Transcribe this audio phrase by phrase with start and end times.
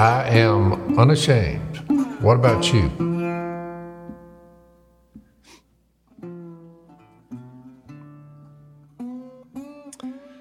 [0.00, 1.76] I am unashamed.
[2.22, 2.88] What about you?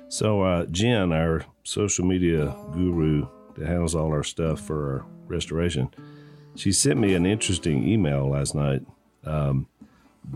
[0.07, 5.93] So, uh, Jen, our social media guru that handles all our stuff for our restoration,
[6.55, 8.83] she sent me an interesting email last night.
[9.25, 9.67] Um,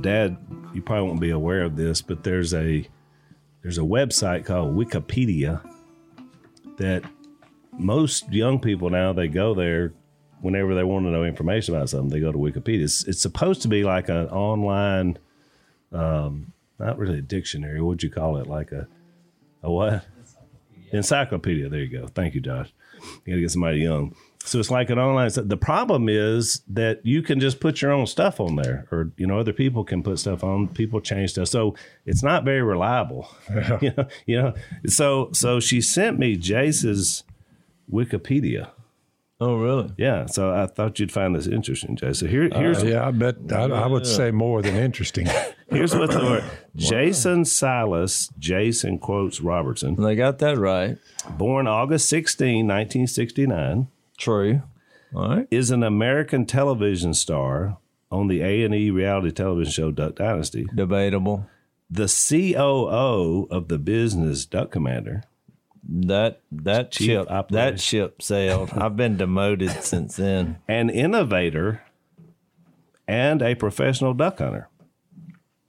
[0.01, 0.35] Dad,
[0.73, 2.85] you probably won't be aware of this, but there's a
[3.61, 5.65] there's a website called Wikipedia
[6.75, 7.05] that
[7.77, 9.93] most young people now they go there
[10.41, 12.09] whenever they want to know information about something.
[12.09, 12.83] They go to Wikipedia.
[12.83, 15.17] It's, it's supposed to be like an online,
[15.91, 17.81] um, not really a dictionary.
[17.81, 18.47] What would you call it?
[18.47, 18.87] Like a
[19.63, 20.05] a what?
[20.91, 21.69] Encyclopedia.
[21.69, 22.07] There you go.
[22.07, 22.71] Thank you, Josh.
[23.25, 24.15] You got to get somebody young.
[24.45, 25.31] So it's like an online.
[25.33, 29.25] The problem is that you can just put your own stuff on there, or you
[29.25, 30.67] know, other people can put stuff on.
[30.67, 33.29] People change stuff, so it's not very reliable.
[33.49, 33.79] Yeah.
[33.81, 34.53] you know, you know.
[34.85, 37.23] So so she sent me Jase's
[37.91, 38.69] Wikipedia.
[39.39, 39.89] Oh, really?
[39.97, 40.25] Yeah.
[40.27, 42.19] So I thought you'd find this interesting, Jase.
[42.19, 45.27] So here here's Uh, yeah, I bet I, I would say more than interesting.
[45.69, 46.43] here's what the word
[46.75, 50.97] Jason Silas Jason quotes Robertson, They got that right.
[51.37, 53.87] born August 16, 1969.
[54.17, 54.61] True.
[55.13, 55.47] All right.
[55.51, 57.77] is an American television star
[58.11, 61.47] on the A&E reality television show Duck Dynasty, Debatable.
[61.89, 65.23] the COO of the business Duck Commander,
[65.87, 68.71] That that ship that ship sailed.
[68.71, 70.57] I've been demoted since then.
[70.67, 71.83] an innovator,
[73.07, 74.69] and a professional duck hunter.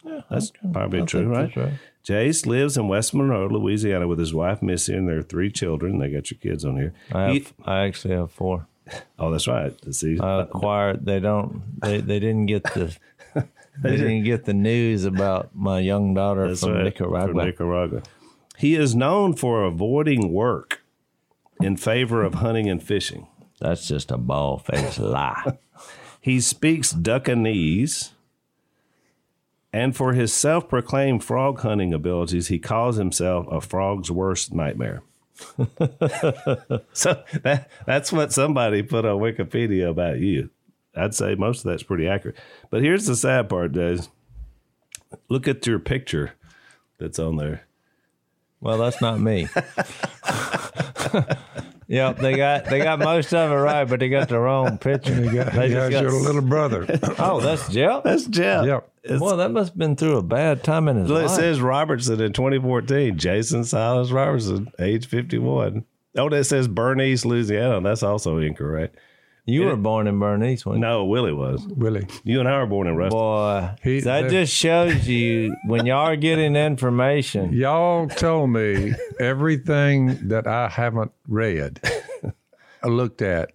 [0.05, 1.57] Yeah, that's probably I true, right?
[1.57, 1.73] right.
[2.05, 5.99] Jase lives in West Monroe, Louisiana, with his wife Missy and their three children.
[5.99, 6.93] They got your kids on here.
[7.11, 8.69] I have, He- I actually have four.
[9.19, 9.75] oh, that's right.
[9.95, 11.07] See, I acquired.
[11.07, 11.63] They don't.
[11.81, 12.97] They they didn't get the.
[13.83, 17.27] They didn't get the news about my young daughter from right, Nicaragua.
[17.27, 18.03] From Nicaragua.
[18.59, 20.83] He is known for avoiding work
[21.61, 23.27] in favor of hunting and fishing.
[23.61, 25.59] That's just a bald faced lie.
[26.21, 28.13] He speaks Duckanese,
[29.73, 35.03] and for his self proclaimed frog hunting abilities, he calls himself a frog's worst nightmare.
[36.93, 40.51] so that, that's what somebody put on Wikipedia about you.
[40.97, 42.37] I'd say most of that's pretty accurate.
[42.71, 44.09] But here's the sad part, Jase.
[45.29, 46.33] Look at your picture
[46.99, 47.67] that's on there.
[48.65, 49.47] Well, that's not me.
[51.87, 55.15] yep, they got they got most of it right, but they got the wrong picture.
[55.15, 56.87] You got, They you just got your little brother.
[57.19, 58.05] Oh, that's Jep.
[58.05, 58.65] That's Jep.
[58.67, 58.91] Yep.
[59.05, 61.37] It's- well, that must have been through a bad time in his Look, it life.
[61.37, 63.19] says Robertson in 2014.
[63.19, 65.85] Jason Silas Robertson, age 51.
[66.17, 67.81] Oh, that says Bernice, Louisiana.
[67.83, 68.97] That's also incorrect.
[69.47, 71.67] You were born in Bernice, when No, Willie was.
[71.67, 72.07] Willie.
[72.25, 73.19] You and I were born in Ruston.
[73.19, 73.71] boy.
[73.83, 77.53] He- that just shows you when y'all are getting information.
[77.65, 81.81] Y'all told me everything that I haven't read,
[82.83, 83.51] I looked at.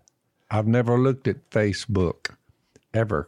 [0.52, 2.32] I've never looked at Facebook
[2.94, 3.28] ever.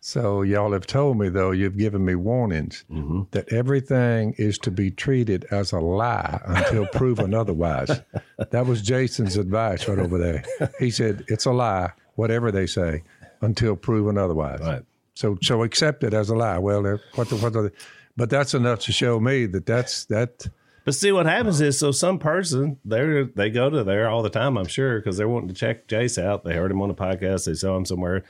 [0.00, 3.22] So y'all have told me though, you've given me warnings mm-hmm.
[3.32, 7.90] that everything is to be treated as a lie until proven otherwise.
[8.50, 10.44] That was Jason's advice right over there.
[10.78, 13.02] He said it's a lie, whatever they say,
[13.40, 14.60] until proven otherwise.
[14.60, 14.82] Right.
[15.14, 16.58] So so accept it as a lie.
[16.58, 17.72] Well, uh, what the what the,
[18.16, 20.46] but that's enough to show me that that's that.
[20.84, 24.30] But see, what happens is, so some person they they go to there all the
[24.30, 24.56] time.
[24.56, 26.44] I'm sure because they're wanting to check Jase out.
[26.44, 27.46] They heard him on the podcast.
[27.46, 28.22] They saw him somewhere,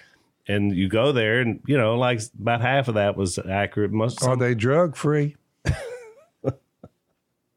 [0.48, 3.92] and you go there, and you know, like about half of that was accurate.
[3.92, 5.36] Most Are they drug free?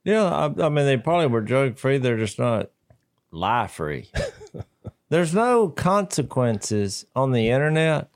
[0.04, 1.98] Yeah, I, I mean, they probably were drug free.
[1.98, 2.72] They're just not
[3.32, 4.10] lie free.
[5.10, 8.10] There's no consequences on the internet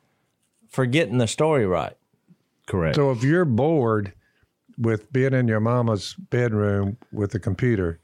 [0.69, 1.93] for getting the story right.
[2.65, 2.95] correct.
[2.95, 4.13] So if you're bored
[4.77, 7.99] with being in your mama's bedroom with a computer,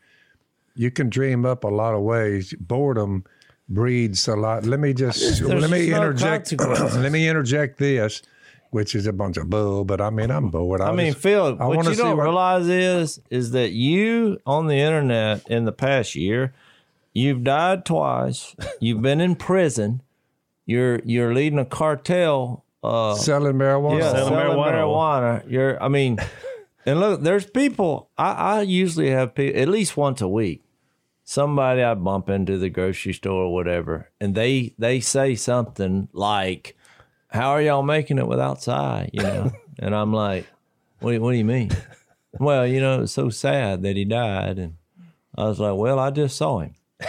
[0.75, 2.53] you can dream up a lot of ways.
[2.59, 3.25] Boredom
[3.73, 4.65] breeds a lot.
[4.65, 6.51] Let me just There's let me interject.
[6.59, 8.21] let me interject this,
[8.71, 9.85] which is a bunch of bull.
[9.85, 10.81] But I mean, I'm bored.
[10.81, 14.39] I mean, just- Phil, I what you see don't what- realize is is that you
[14.45, 16.53] on the internet in the past year,
[17.13, 18.55] you've died twice.
[18.79, 20.01] You've been in prison.
[20.65, 22.63] You're you're leading a cartel.
[22.83, 23.99] Uh, selling marijuana.
[23.99, 25.41] yeah, Selling selling marijuana.
[25.43, 25.51] marijuana.
[25.51, 26.17] You're, I mean,
[26.83, 28.09] and look, there's people.
[28.17, 30.63] I, I usually have people at least once a week.
[31.31, 36.75] Somebody I bump into the grocery store or whatever, and they they say something like,
[37.29, 40.45] "How are y'all making it without outside?" You know, and I'm like,
[40.99, 41.11] "What?
[41.13, 41.71] do- What do you mean?"
[42.39, 44.73] well, you know, it's so sad that he died, and
[45.33, 46.75] I was like, "Well, I just saw him."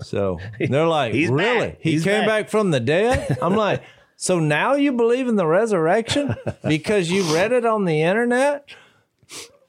[0.00, 1.68] So they're like, He's "Really?
[1.68, 1.78] back.
[1.80, 3.82] He He's came back." back from the dead?" I'm like,
[4.16, 6.34] "So now you believe in the resurrection
[6.66, 8.64] because you read it on the internet?"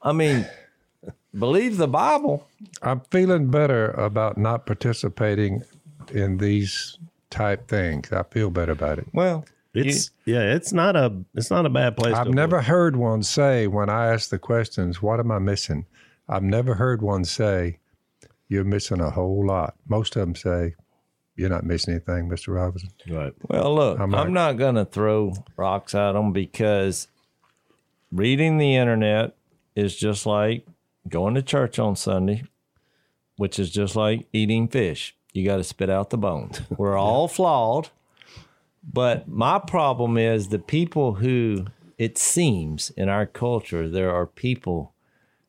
[0.02, 0.46] I mean,
[1.38, 2.48] believe the Bible.
[2.82, 5.62] I'm feeling better about not participating
[6.12, 6.98] in these
[7.30, 8.12] type things.
[8.12, 9.06] I feel better about it.
[9.12, 9.44] Well,
[9.74, 12.14] It's yeah, it's not a it's not a bad place.
[12.14, 15.84] I've to never heard one say when I ask the questions, "What am I missing?"
[16.28, 17.78] I've never heard one say,
[18.48, 20.74] "You're missing a whole lot." Most of them say,
[21.36, 23.34] "You're not missing anything, Mister Robinson." Right.
[23.48, 27.08] Well, look, I'm I'm, not going to throw rocks at them because
[28.10, 29.36] reading the internet
[29.74, 30.66] is just like
[31.08, 32.44] going to church on Sunday,
[33.36, 35.14] which is just like eating fish.
[35.32, 36.60] You got to spit out the bones.
[36.76, 37.90] We're all flawed.
[38.90, 41.66] But my problem is the people who,
[41.98, 44.92] it seems in our culture, there are people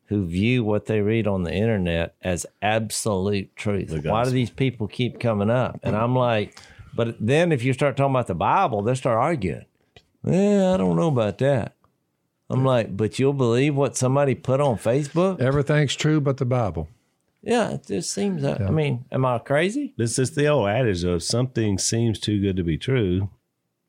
[0.06, 3.92] who view what they read on the internet as absolute truth.
[4.12, 5.80] Why do these people keep coming up?
[5.84, 6.58] And I'm like,
[6.96, 9.66] but then if you start talking about the Bible, they start arguing.
[10.24, 11.76] Yeah, I don't know about that.
[12.50, 15.42] I'm like, but you'll believe what somebody put on Facebook?
[15.42, 16.88] Everything's true but the Bible.
[17.42, 18.62] Yeah, it just seems that.
[18.62, 19.94] I mean, am I crazy?
[19.98, 23.30] This is the old adage of something seems too good to be true.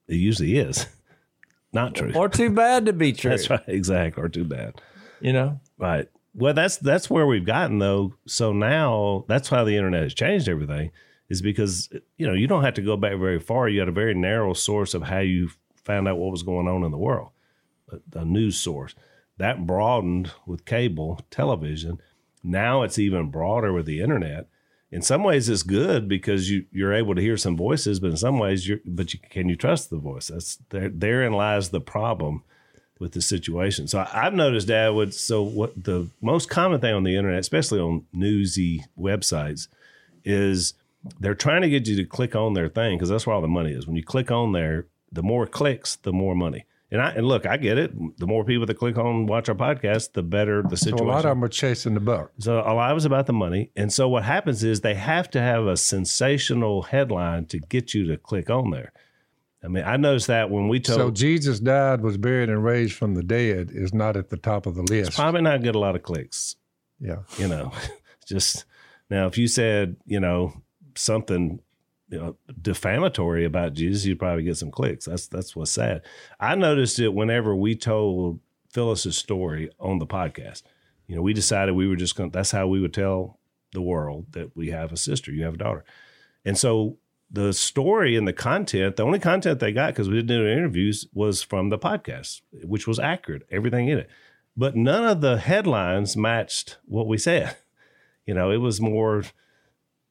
[0.06, 0.86] It usually is.
[1.72, 2.12] Not true.
[2.14, 3.30] Or too bad to be true?
[3.30, 3.62] That's right.
[3.66, 4.22] Exactly.
[4.22, 4.80] Or too bad.
[5.20, 5.60] You know?
[5.76, 6.08] Right.
[6.34, 8.14] Well, that's that's where we've gotten though.
[8.26, 10.92] So now that's how the internet has changed everything.
[11.28, 13.68] Is because you know you don't have to go back very far.
[13.68, 15.50] You had a very narrow source of how you
[15.84, 17.30] found out what was going on in the world,
[18.12, 18.94] a, news source
[19.38, 22.00] that broadened with cable television.
[22.42, 24.48] Now it's even broader with the internet.
[24.90, 28.16] In some ways, it's good because you you're able to hear some voices, but in
[28.16, 30.28] some ways, you're but you, can you trust the voice?
[30.28, 30.88] That's there.
[30.88, 32.42] Therein lies the problem
[32.98, 33.86] with the situation.
[33.86, 37.40] So I- I've noticed, Dad, would so what the most common thing on the internet,
[37.40, 39.68] especially on newsy websites,
[40.24, 40.74] is
[41.20, 43.48] they're trying to get you to click on their thing because that's where all the
[43.48, 43.86] money is.
[43.86, 46.64] When you click on there, the more clicks, the more money.
[46.90, 47.92] And I and look, I get it.
[48.18, 51.24] The more people that click on watch our podcast, the better the So a lot
[51.24, 52.32] of them are chasing the buck.
[52.38, 53.70] So a lot was about the money.
[53.76, 58.06] And so what happens is they have to have a sensational headline to get you
[58.06, 58.92] to click on there.
[59.62, 62.94] I mean, I noticed that when we told So Jesus died, was buried, and raised
[62.94, 65.12] from the dead is not at the top of the list.
[65.12, 66.56] probably not get a lot of clicks.
[67.00, 67.18] Yeah.
[67.36, 67.72] you know
[68.26, 68.64] just
[69.08, 70.52] now if you said you know
[70.96, 71.60] something
[72.10, 75.04] you know defamatory about jesus you'd probably get some clicks.
[75.04, 76.02] That's that's what's sad.
[76.40, 78.40] I noticed it whenever we told
[78.72, 80.62] phyllis's story on the podcast.
[81.06, 83.38] You know we decided we were just going that's how we would tell
[83.72, 85.84] the world that we have a sister you have a daughter.
[86.44, 86.98] And so
[87.30, 91.06] the story and the content the only content they got because we didn't do interviews
[91.12, 94.08] was from the podcast which was accurate everything in it.
[94.56, 97.56] But none of the headlines matched what we said.
[98.26, 99.24] You know, it was more,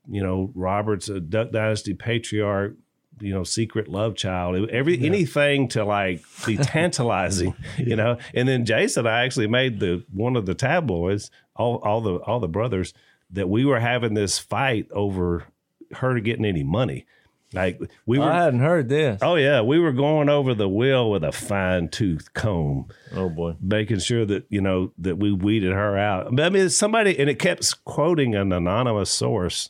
[0.10, 2.76] you know, Robert's a Duck Dynasty patriarch,
[3.20, 4.70] you know, secret love child.
[4.70, 8.18] Every anything to like be tantalizing, you know.
[8.34, 12.40] And then Jason, I actually made the one of the tabloids, all all the all
[12.40, 12.94] the brothers,
[13.32, 15.46] that we were having this fight over
[15.94, 17.06] her getting any money.
[17.54, 18.32] Like we oh, were.
[18.32, 19.20] I hadn't heard this.
[19.22, 23.56] Oh yeah, we were going over the will with a fine tooth comb Oh, boy.
[23.62, 26.36] making sure that you know that we weeded her out.
[26.36, 29.70] But I mean, somebody and it kept quoting an anonymous source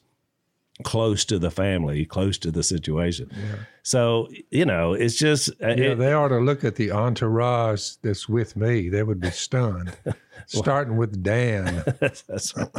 [0.83, 3.29] close to the family, close to the situation.
[3.83, 7.91] So you know, it's just uh, Yeah, it- they ought to look at the entourage
[8.01, 8.89] that's with me.
[8.89, 9.95] They would be stunned.
[10.47, 11.83] Starting with Dan.
[11.99, 12.69] that's right.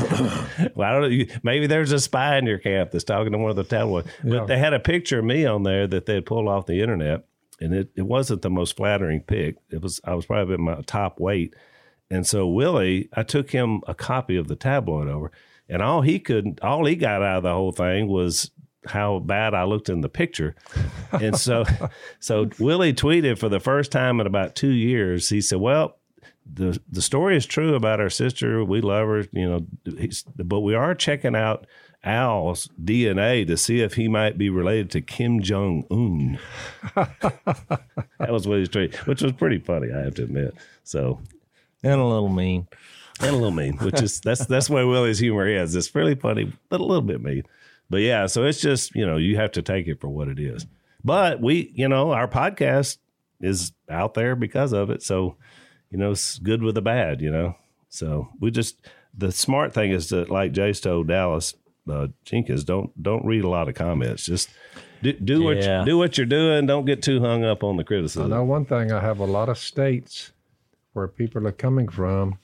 [0.76, 1.08] well, I don't know.
[1.08, 4.08] you- Maybe there's a spy in your camp that's talking to one of the tabloids.
[4.22, 4.44] But Yeah.
[4.44, 7.24] they had a picture of me on there that they had pulled off the internet,
[7.60, 9.56] and it, it wasn't the most flattering pic.
[9.70, 11.54] It was I was probably at my top weight,
[12.10, 15.30] and so Willie, I took him a copy of the tabloid over,
[15.68, 18.50] and all he could, all he got out of the whole thing was
[18.86, 20.54] how bad I looked in the picture.
[21.12, 21.64] And so,
[22.20, 25.28] so Willie tweeted for the first time in about two years.
[25.28, 25.98] He said, "Well,
[26.50, 28.64] the the story is true about our sister.
[28.64, 29.66] We love her, you know,
[30.36, 31.66] but we are checking out
[32.04, 36.38] Al's DNA to see if he might be related to Kim Jong Un."
[36.94, 40.54] that was what he's tweeting, which was pretty funny, I have to admit.
[40.84, 41.20] So
[41.82, 42.68] And a little mean.
[43.20, 45.74] And a little mean, which is that's that's where Willie's humor is.
[45.74, 47.42] It's fairly funny, but a little bit mean.
[47.90, 50.38] But yeah, so it's just you know you have to take it for what it
[50.38, 50.66] is.
[51.04, 52.98] But we, you know, our podcast
[53.40, 55.02] is out there because of it.
[55.02, 55.36] So
[55.90, 57.20] you know, it's good with the bad.
[57.20, 57.56] You know,
[57.88, 58.76] so we just
[59.16, 61.54] the smart thing is that, like Jase told Dallas
[61.90, 64.26] uh, Jenkins, don't don't read a lot of comments.
[64.26, 64.50] Just
[65.02, 65.80] do, do what Yeah.
[65.80, 66.66] you, do what you're doing.
[66.66, 68.22] Don't get too hung up on the criticism.
[68.22, 68.38] I criticism.
[68.38, 68.92] know one thing.
[68.92, 70.32] I have a lot of states
[70.92, 72.38] where people are coming from,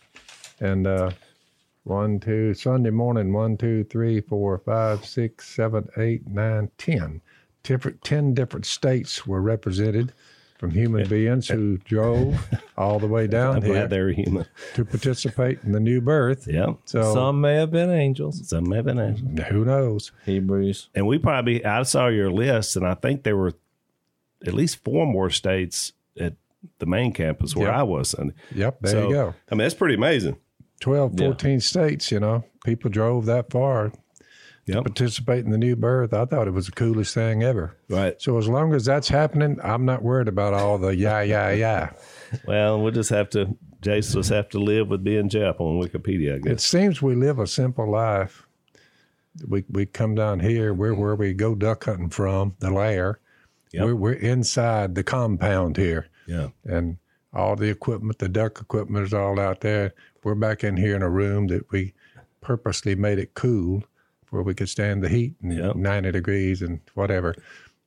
[0.61, 1.11] and uh,
[1.85, 7.21] one, two, Sunday morning, one, two, three, four, five, six, seven, eight, nine, ten.
[7.63, 10.13] Different, ten different states were represented,
[10.59, 12.39] from human beings who drove
[12.79, 14.47] all the way down I'm here glad they're human.
[14.75, 16.47] to participate in the new birth.
[16.51, 16.75] Yeah.
[16.85, 18.49] So Some may have been angels.
[18.49, 19.47] Some may have been angels.
[19.49, 20.13] who knows?
[20.25, 20.89] Hebrews.
[20.95, 23.53] And we probably, I saw your list, and I think there were
[24.47, 26.35] at least four more states at
[26.79, 27.77] the main campus where Yep.
[27.77, 28.15] I was.
[28.15, 29.35] And Yep, there so, you go.
[29.51, 30.37] I mean, that's pretty amazing.
[30.81, 33.93] 12, 14 states, you know, people drove that far
[34.67, 34.85] Yep.
[34.85, 36.15] participate in the new birth.
[36.15, 37.77] I thought it was the coolest thing ever.
[37.91, 38.21] Right.
[38.21, 41.91] So as long as that's happening, I'm not worried about all the yeah, yeah, yeah.
[42.47, 46.37] Well, we'll just have to, Jason, just have to live with being Jep on Wikipedia,
[46.37, 46.53] I guess.
[46.53, 48.47] It seems we live a simple life.
[49.47, 53.19] We we come down here, we're where we go duck hunting from, the lair.
[53.73, 53.85] Yep.
[53.85, 56.07] We're we're inside the compound here.
[56.27, 56.49] Yeah.
[56.65, 56.99] And
[57.33, 59.95] all the equipment, the duck equipment is all out there.
[60.23, 61.93] We're back in here in a room that we
[62.41, 63.83] purposely made it cool
[64.31, 65.77] where we could stand the heat and Yep.
[65.77, 67.35] 90 degrees and whatever.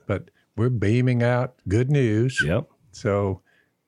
[0.06, 2.42] But we're beaming out good news.
[2.44, 2.68] Yep.
[2.92, 3.42] So,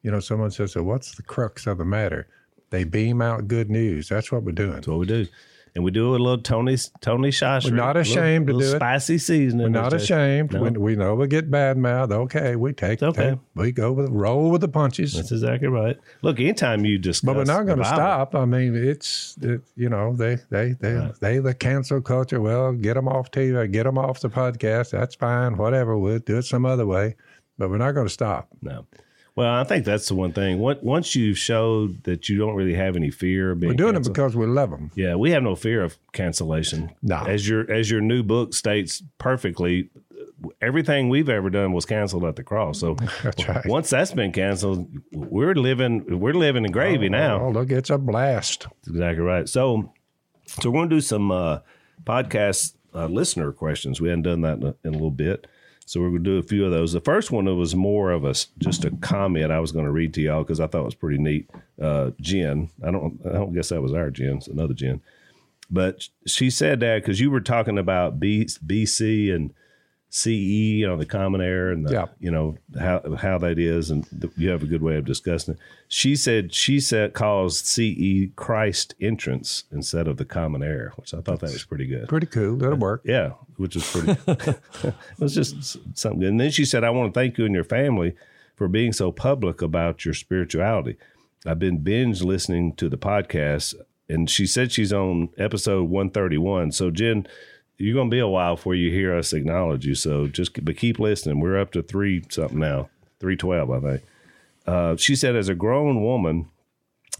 [0.03, 2.27] you know, someone says, so what's the crux of the matter?
[2.69, 4.09] They beam out good news.
[4.09, 4.73] That's what we're doing.
[4.73, 5.25] That's what we do.
[5.79, 7.63] And we do a little Tony Tony Shosh.
[7.63, 8.79] We're not ashamed to little do it.
[8.79, 9.63] Spicy seasoning.
[9.63, 10.51] We're not ashamed.
[10.51, 10.63] No.
[10.63, 12.11] We, we know we get bad mouth.
[12.11, 13.29] Okay, we take, okay.
[13.29, 15.13] take- we go with roll with the punches.
[15.13, 15.97] That's exactly right.
[16.21, 18.35] Look, anytime you discuss, But we're not going to stop.
[18.35, 22.41] I mean, it's it, you know they they they they the cancel culture.
[22.41, 24.89] Well, get them off TV, get them off the podcast.
[24.89, 25.55] That's fine.
[25.55, 25.97] Whatever.
[25.97, 27.15] We'll do it some other way.
[27.57, 28.49] But we're not going to stop.
[28.61, 28.85] No.
[29.35, 30.59] Well, I think that's the one thing.
[30.59, 33.93] Once- Once you've showed that you don't really have any fear of being We're doing
[33.93, 34.91] canceled- it because we love them.
[34.95, 36.91] Yeah, we have no fear of cancellation.
[37.01, 37.17] No.
[37.17, 39.89] As your as your new book states perfectly,
[40.61, 42.79] everything we've ever done was canceled at the cross.
[42.79, 43.65] So That's right.
[43.65, 47.41] once that's been canceled, we're living we're living in gravy now.
[47.45, 48.67] Oh, look, it's a blast.
[48.81, 49.47] That's exactly right.
[49.47, 49.93] So
[50.45, 51.59] so we're going to do some uh,
[52.03, 54.01] podcast uh, listener questions.
[54.01, 55.45] We hadn't done that in a, in a little bit.
[55.89, 56.93] So we're going to do a few of those.
[56.93, 60.13] The first one was more of a just a comment I was going to read
[60.13, 61.49] to y'all because I thought it was pretty neat.
[61.81, 65.01] Uh, Jen, I don't I don't guess that was our Jen, it's another Jen.
[65.71, 69.51] But she said that because you were talking about B, BC and
[70.11, 72.05] CE, you know, the common era and the, Yeah.
[72.19, 75.53] you know how how that is, and th- you have a good way of discussing
[75.53, 75.59] it.
[75.87, 81.21] She said she said calls CE Christ entrance instead of the common era, which I
[81.21, 82.07] thought that was pretty good.
[82.09, 82.55] Pretty cool.
[82.57, 83.01] That'll uh, work.
[83.05, 84.19] Yeah, which is pretty.
[84.27, 86.29] it was just something good.
[86.29, 88.15] And then she said, "I want to thank you and your family
[88.55, 90.97] for being so public about your spirituality.
[91.45, 93.75] I've been binge listening to the podcast,
[94.09, 96.71] and she said she's on episode one thirty one.
[96.71, 97.27] So Jen,
[97.79, 99.95] you're going to be a while before you hear us acknowledge you.
[99.95, 101.39] So just but keep listening.
[101.39, 104.03] We're up to three something now, three twelve, I think.
[104.67, 106.49] Uh, she said, as a grown woman."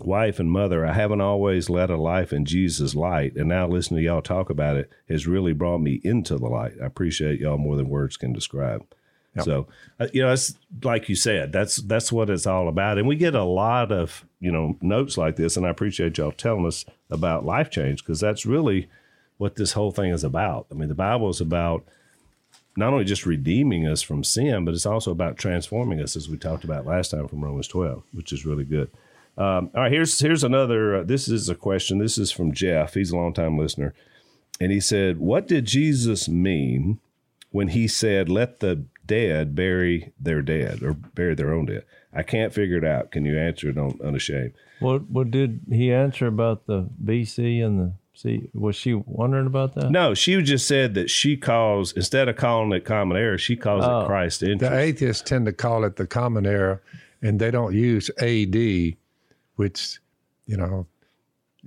[0.01, 3.99] wife and mother, I haven't always led a life in Jesus' light, and now listening
[3.99, 6.73] to y'all talk about it has really brought me into the light.
[6.81, 8.85] I appreciate y'all more than words can describe.
[9.43, 9.67] So,
[9.99, 13.15] uh, you know, it's like you said, that's that's what it's all about, and we
[13.15, 16.83] get a lot of you know notes like this, and I appreciate y'all telling us
[17.09, 18.89] about life change because that's really
[19.39, 20.67] what this whole thing is about.
[20.69, 21.85] I mean, the Bible is about
[22.75, 26.37] not only just redeeming us from sin, but it's also about transforming us, as we
[26.37, 28.91] talked about last time from Romans 12, which is really good.
[29.37, 30.97] Um, all right, here's here's another.
[30.97, 31.99] Uh, this is a question.
[31.99, 32.93] This is from Jeff.
[32.93, 33.93] He's a longtime listener,
[34.59, 36.99] and he said, "What did Jesus mean
[37.51, 41.85] when he said, "Let the dead bury their dead or bury their own dead"?
[42.11, 43.11] I can't figure it out.
[43.11, 44.51] Can you answer it on unashamed?
[44.81, 48.49] What what did he answer about the BC and the C?
[48.53, 49.91] Was she wondering about that?
[49.91, 53.85] No, she just said that she calls instead of calling it common era, she calls
[53.85, 54.01] Oh.
[54.01, 56.81] it Christ The atheists tend to call it the common era,
[57.21, 58.97] and they don't use AD,
[59.55, 59.99] which,
[60.47, 60.85] you know,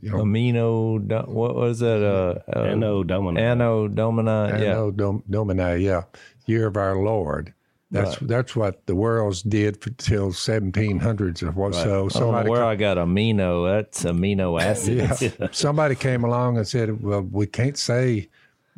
[0.02, 2.02] you know, Amino, what was that?
[2.04, 3.40] Uh, uh, Anno Domini.
[3.40, 4.28] Anno Domini.
[4.30, 6.02] Anno Dom- Domini, yeah,
[6.46, 7.54] year of our Lord.
[7.92, 11.74] That's that's what the worlds did for, till 1700s or what.
[11.74, 13.70] So I don't know somebody where I got amino.
[13.70, 15.22] That's amino acids.
[15.22, 15.48] Yeah.
[15.52, 18.28] Somebody came along and said, well, we can't say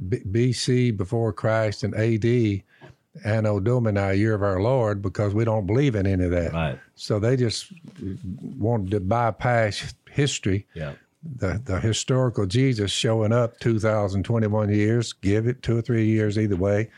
[0.08, 2.62] B- BC before Christ and AD,
[3.24, 6.52] Anno Domini, year of our Lord, because we don't believe in any of that.
[6.52, 6.78] Right.
[6.96, 7.72] So they just
[8.58, 10.94] wanted to bypass history, Yeah.
[11.36, 16.56] the, the historical Jesus showing up 2021 years, give it two or three years either
[16.56, 16.90] way.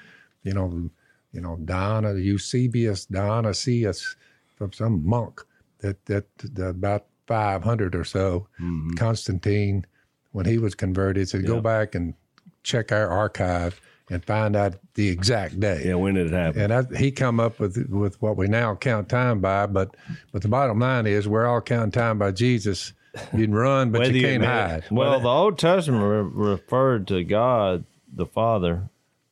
[0.42, 0.90] You know,
[1.36, 4.16] you know, Diana, Eusebius, Dionysius,
[4.56, 5.42] from some monk
[5.80, 8.94] that that, that about 500 or so, mm-hmm.
[8.94, 9.84] Constantine,
[10.32, 12.14] when he was converted, said, go back and
[12.62, 15.82] check our archive and find out the exact day.
[15.84, 16.60] Yeah, when did it happen?
[16.62, 19.94] And I, he come up with with what we now count time by, but
[20.32, 22.94] but the bottom line is we're all counting time by Jesus.
[23.32, 24.84] You can run, but you you can't admit hide.
[24.84, 24.90] it.
[24.90, 28.88] Well, the Old Testament re- referred to God the Father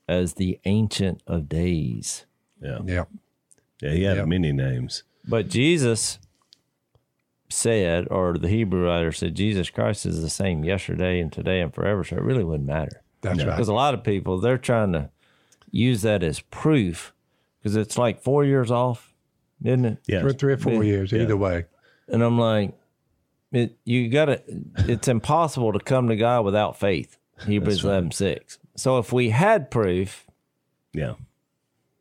[0.09, 2.27] as the Ancient of Days.
[2.61, 2.79] Yeah.
[2.85, 3.05] Yeah,
[3.83, 4.27] Yeah, he had Yep.
[4.29, 5.03] many names.
[5.27, 6.19] But Jesus
[7.51, 11.73] said, or the Hebrew writer said, Jesus Christ is the same yesterday and today and
[11.75, 12.05] forever.
[12.05, 13.03] So it really wouldn't matter.
[13.21, 13.47] That's right.
[13.47, 15.11] Because a lot of people, they're trying to
[15.71, 17.15] use that as proof
[17.59, 19.15] because it's like four years off,
[19.63, 19.99] isn't it?
[20.07, 20.21] Yeah.
[20.21, 21.65] For three or four years, either way.
[22.09, 22.75] And I'm like,
[23.53, 24.43] it, you got to,
[24.89, 27.19] it's impossible to come to God without faith.
[27.47, 28.59] Hebrews eleven six.
[28.77, 30.27] So if we had proof,
[30.93, 31.15] Yeah.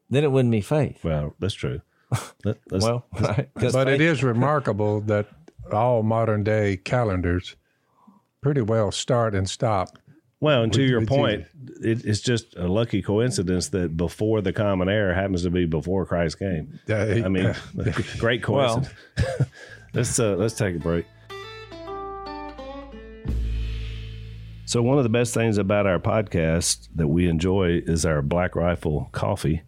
[0.10, 1.04] then it wouldn't be faith.
[1.04, 1.82] Well, that's true.
[2.46, 3.50] Let, let's, Well, right?
[3.56, 5.28] 'Cause But faith- it is remarkable that
[5.72, 7.56] all modern day calendars
[8.42, 9.98] pretty well start and stop.
[10.40, 11.46] well, and to with- your with point,
[11.82, 16.06] it, it's just a lucky coincidence that before the common era happens to be before
[16.06, 16.80] Christ came.
[16.90, 17.54] Uh, I mean,
[18.20, 19.50] great Well- coincidence.
[19.94, 21.06] let's uh, let's take a break.
[24.74, 28.56] So one of the best things about our podcast that we enjoy is our Black
[28.56, 29.62] Rifle coffee.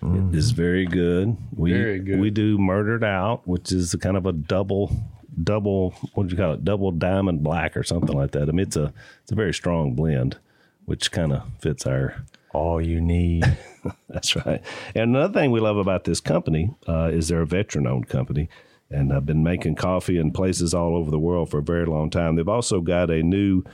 [0.00, 1.36] It is very good.
[1.50, 2.20] We Very good.
[2.20, 4.94] we do Murdered Out, which is a kind of a double
[5.42, 6.64] double what do you call it?
[6.64, 8.42] Double diamond black or something like that.
[8.42, 10.38] I mean it's a it's a very strong blend,
[10.84, 13.42] which kind of fits our all you need.
[14.08, 14.62] that's right.
[14.94, 18.48] And another thing we love about this company uh, is they're a veteran owned company
[18.92, 22.10] and have been making coffee in places all over the world for a very long
[22.10, 22.36] time.
[22.36, 23.64] They've also got a new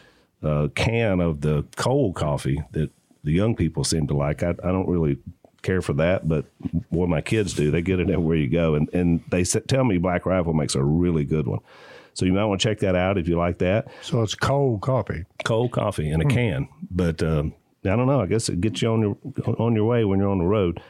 [0.43, 2.91] uh, can of the cold coffee that
[3.25, 4.43] the young people seem to like.
[4.43, 5.19] I, I don't really
[5.63, 6.47] care for that, but
[6.89, 8.75] what my kids do, they get it everywhere you go.
[8.75, 11.61] And, and they tell me Black Rifle makes a really good one.
[12.15, 14.81] So you might want to check that out if you like that So it's cold
[14.81, 15.25] coffee.
[15.45, 16.69] cold coffee in a can.
[16.91, 17.55] But um,
[17.85, 18.21] I don't know.
[18.21, 19.17] I guess it gets you on your
[19.59, 20.83] on your way when you're on the road.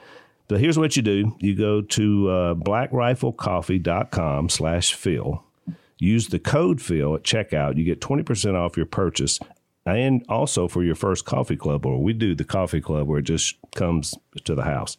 [0.49, 5.45] But here's what you do: you go to uh, blackriflecoffee.com slash Phil.
[5.99, 7.76] Use the code Phil at checkout.
[7.76, 9.38] You get twenty percent off your purchase,
[9.85, 11.85] and also for your first coffee club.
[11.87, 14.14] Or we do the coffee club where it just comes
[14.45, 14.97] to the house.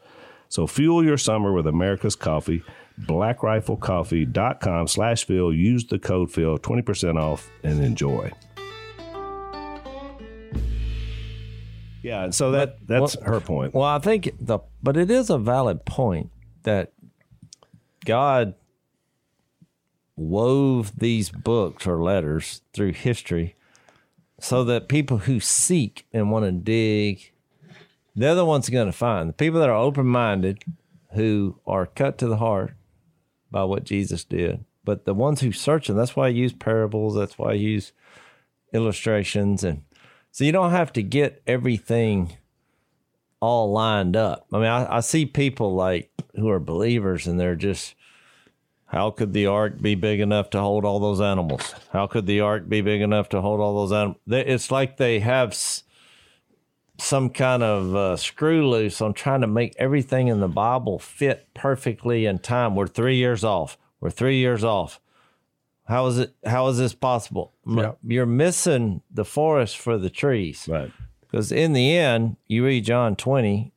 [0.49, 2.63] So fuel your summer with America's coffee.
[3.01, 5.53] BlackRifleCoffee.com slash Phil.
[5.53, 8.29] Use the code Phil, 20% off, and enjoy.
[12.01, 13.73] Yeah, and so that that's well- her point.
[13.73, 16.29] Well, I think the, but it is a valid point
[16.63, 16.93] that
[18.05, 18.55] God
[20.19, 23.55] wove these books or letters through history
[24.39, 27.31] so that people who seek and want to dig,
[28.15, 29.29] they're the ones going to find.
[29.29, 30.63] The people that are open minded,
[31.13, 32.73] who are cut to the heart
[33.49, 34.63] by what Jesus did.
[34.83, 37.91] But the ones who search, and that's why I use parables, that's why I use
[38.73, 39.63] illustrations.
[39.63, 39.83] And
[40.31, 42.37] so you don't have to get everything
[43.39, 44.45] all lined up.
[44.53, 47.95] I mean, I, I see people like who are believers and they're just,
[48.91, 51.75] how could the ark be big enough to hold all those animals?
[51.93, 54.17] How could the ark be big enough to hold all those animals?
[54.27, 55.55] It's like they have
[56.97, 61.47] some kind of uh, screw loose on trying to make everything in the Bible fit
[61.53, 62.75] perfectly in time.
[62.75, 63.77] We're three years off.
[64.01, 64.99] We're three years off.
[65.87, 66.33] How is it?
[66.43, 67.53] How is this possible?
[68.03, 70.67] You're missing the forest for the trees.
[70.67, 70.91] Right.
[71.21, 73.71] Because in the end, you read John 20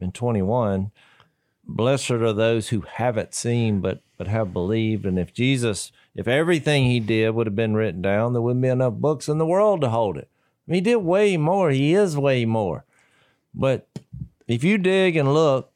[0.00, 0.90] and 21,
[1.64, 5.06] blessed are those who haven't seen but but have believed.
[5.06, 8.68] And if Jesus, if everything he did would have been written down, there wouldn't be
[8.68, 10.28] enough books in the world to hold it.
[10.30, 11.70] I mean, he did way more.
[11.70, 12.84] He is way more.
[13.54, 13.88] But
[14.46, 15.72] if you dig and look,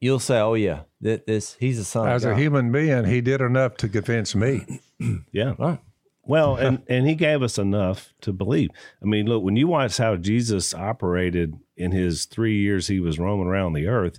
[0.00, 3.20] you'll say, "Oh yeah, that this he's a son As of a human being, he
[3.20, 4.80] did enough to convince me.
[5.32, 5.52] Yeah.
[5.58, 5.80] Right.
[6.22, 8.70] Well, and and he gave us enough to believe.
[9.02, 13.18] I mean, look, when you watch how Jesus operated in his three years he was
[13.18, 14.18] roaming around the earth,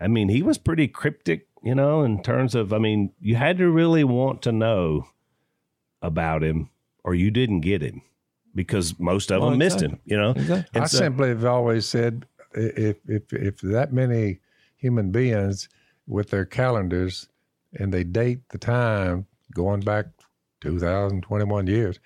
[0.00, 3.58] I mean, he was pretty cryptic, you know, in terms of, I mean, you had
[3.58, 5.08] to really want to know
[6.02, 6.68] about him,
[7.02, 8.02] or you didn't get him
[8.54, 9.96] because most of Well, them missed exactly.
[9.96, 10.30] him, you know.
[10.32, 10.80] Exactly.
[10.80, 14.40] I so- simply have always said if if if that many
[14.76, 15.68] human beings
[16.06, 17.28] with their calendars
[17.72, 20.06] and they date the time going back
[20.60, 21.98] 2021 years,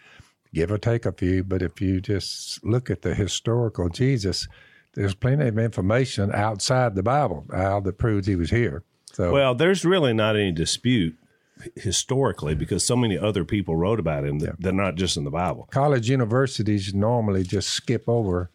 [0.55, 4.47] give or take a few, but if you just look at the historical Jesus,
[4.94, 8.85] there's plenty of information outside the Bible Al, that proves he was here.
[9.18, 11.16] So Well, there's really not any dispute
[11.74, 15.31] historically because so many other people wrote about him that they're not just in the
[15.31, 15.68] Bible.
[15.72, 18.50] college universities normally just skip over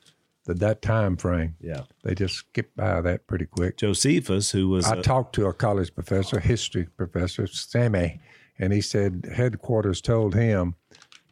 [0.45, 1.56] the, that time frame.
[1.60, 1.82] Yeah.
[2.04, 3.76] They just skip by that pretty quick.
[3.78, 8.21] Josephus, who was I a- talked to a college professor, history professor, Sammy,
[8.58, 10.76] and he said headquarters told him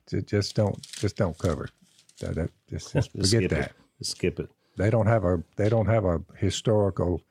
[0.08, 1.66] to just don't just don't cover.
[1.66, 1.72] it.
[2.20, 3.60] That, that just, just forget skip that.
[3.68, 3.72] It.
[4.00, 4.50] Just skip it.
[4.78, 7.22] They don't have a they don't have a historical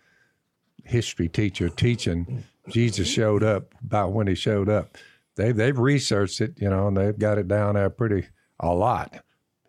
[0.91, 4.97] history teacher teaching Jesus showed up about when he showed up.
[5.37, 8.27] They they've researched it, you know, and they've got it down there pretty
[8.59, 9.25] a lot.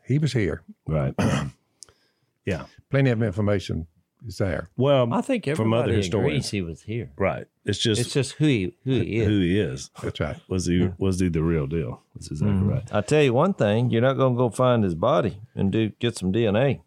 [0.05, 0.63] He was here.
[0.87, 1.13] Right.
[2.45, 2.65] yeah.
[2.89, 3.87] Plenty of information
[4.27, 4.67] is there.
[4.75, 7.11] Well, I think from other everybody historians, agrees he was here.
[7.17, 7.45] right?
[7.65, 9.27] It's just, It's just who he who he is.
[9.27, 9.89] who he is.
[10.03, 10.37] That's right.
[10.49, 12.01] Was he was he the real deal?
[12.13, 12.69] That's exactly Mm-hmm.
[12.69, 12.93] right.
[12.93, 15.89] I tell you one thing: you're not going to go find his body and do
[15.99, 16.81] get some DNA.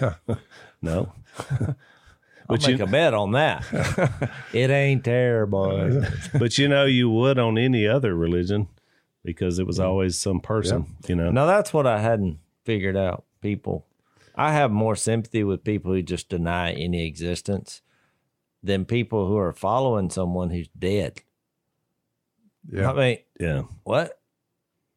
[0.82, 1.12] No,
[2.50, 3.64] I'll But make you- a bet on that.
[4.52, 6.02] it ain't there, boy.
[6.38, 8.68] but you know you would on any other religion
[9.24, 10.96] because it was always some person.
[11.06, 13.24] You know, Now that's what I hadn't figured out.
[13.40, 13.86] People,
[14.34, 17.82] I have more sympathy with people who just deny any existence
[18.62, 21.20] than people who are following someone who's dead.
[22.70, 22.90] Yeah.
[22.90, 23.62] I mean, yeah.
[23.84, 24.18] what?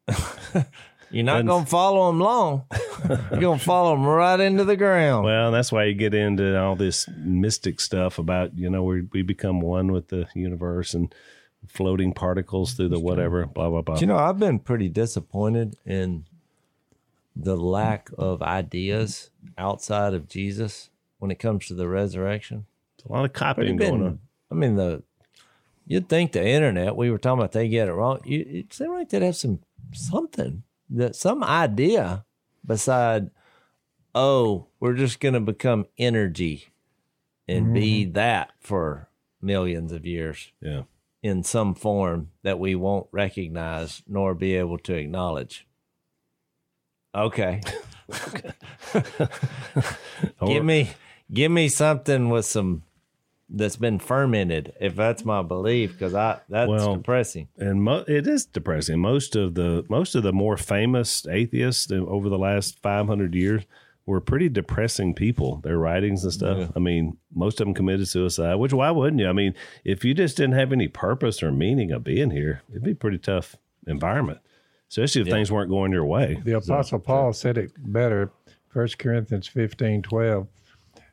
[1.14, 2.66] You're not going to follow them long.
[3.08, 5.26] You're going to follow them right into the ground.
[5.26, 9.22] Well, that's why you get into all this mystic stuff about you know we we
[9.22, 11.14] become one with the universe and
[11.68, 14.00] floating particles through the whatever blah blah blah.
[14.00, 16.26] You know, I've been pretty disappointed in
[17.36, 22.66] the lack of ideas outside of Jesus when it comes to the resurrection.
[22.98, 24.20] There's a lot of copying been- going on.
[24.52, 25.04] I mean, the
[25.86, 26.96] you'd think the internet.
[26.96, 28.22] We were talking about they get it wrong.
[28.26, 29.60] You, it seemed like they'd have some
[29.92, 32.26] something that some idea
[32.66, 33.32] beside.
[34.16, 36.68] Oh, we're just going to become energy
[37.48, 38.14] and be mm-hmm.
[38.14, 39.10] that for
[39.42, 40.84] millions of years Yeah.
[41.22, 45.68] in some form that we won't recognize nor be able to acknowledge.
[47.16, 47.62] Okay.
[50.46, 50.92] give me
[51.32, 52.84] give me something with some
[53.56, 57.48] that's been fermented if that's my belief because I that's Well, depressing.
[57.58, 59.00] and mo- it is depressing.
[59.00, 63.64] Most of the most of the more famous atheists over the last five hundred years
[64.06, 65.62] were pretty depressing people.
[65.64, 66.72] Their writings and stuff.
[66.76, 68.56] I mean, most of them committed suicide.
[68.56, 69.30] Which why wouldn't you?
[69.30, 69.54] I mean,
[69.86, 72.96] if you just didn't have any purpose or meaning of being here, it'd be a
[72.96, 73.56] pretty tough
[73.88, 74.40] environment,
[74.90, 76.42] especially if things weren't going your way.
[76.44, 78.32] The Apostle Paul said it better,
[78.74, 80.48] 1 Corinthians 15 12.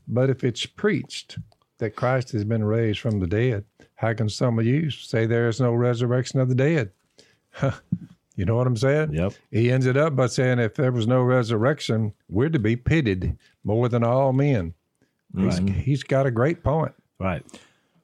[0.08, 1.38] But if it's preached
[1.80, 3.64] that Christ has been raised from the dead,
[3.96, 6.92] how can some of you say there is no resurrection of the dead?
[8.36, 9.12] you know what I'm saying?
[9.12, 9.34] Yep.
[9.50, 13.36] He ends it up by saying, if there was no resurrection, we're to be pitied
[13.64, 14.74] more than all men.
[15.36, 16.92] He's, he's got a great point.
[17.18, 17.44] Right.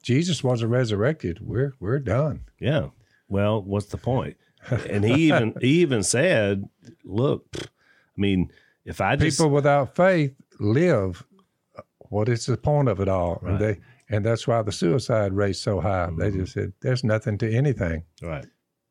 [0.01, 1.39] Jesus wasn't resurrected.
[1.41, 2.41] We're we're done.
[2.59, 2.89] Yeah.
[3.27, 4.37] Well, what's the point?
[4.89, 6.69] And he even he even said,
[7.03, 7.65] "Look, I
[8.15, 8.51] mean,
[8.85, 11.25] if I just People without faith live.
[12.09, 13.41] What is the point of it all?
[13.45, 16.07] And they and that's why the suicide rate's so high.
[16.17, 16.39] They Mm-hmm.
[16.41, 18.03] just said there's nothing to anything.
[18.21, 18.45] right,"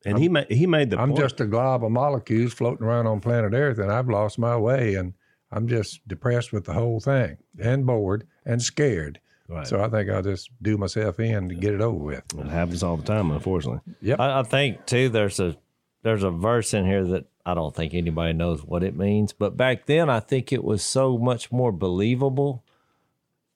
[0.05, 1.20] and he made he made the I'm point.
[1.20, 4.94] just a glob of molecules floating around on planet Earth, and I've lost my way,
[4.94, 5.14] and
[5.50, 9.20] I'm just depressed with the whole thing, and bored, and scared.
[9.48, 9.66] Right.
[9.66, 12.24] So I think I'll just do myself in to get it over with.
[12.37, 13.81] it happens all the time, unfortunately.
[14.18, 15.09] I, I think too.
[15.09, 15.57] There's a
[16.02, 19.33] there's a verse in here that I don't think anybody knows what it means.
[19.33, 22.64] But back then, I think it was so much more believable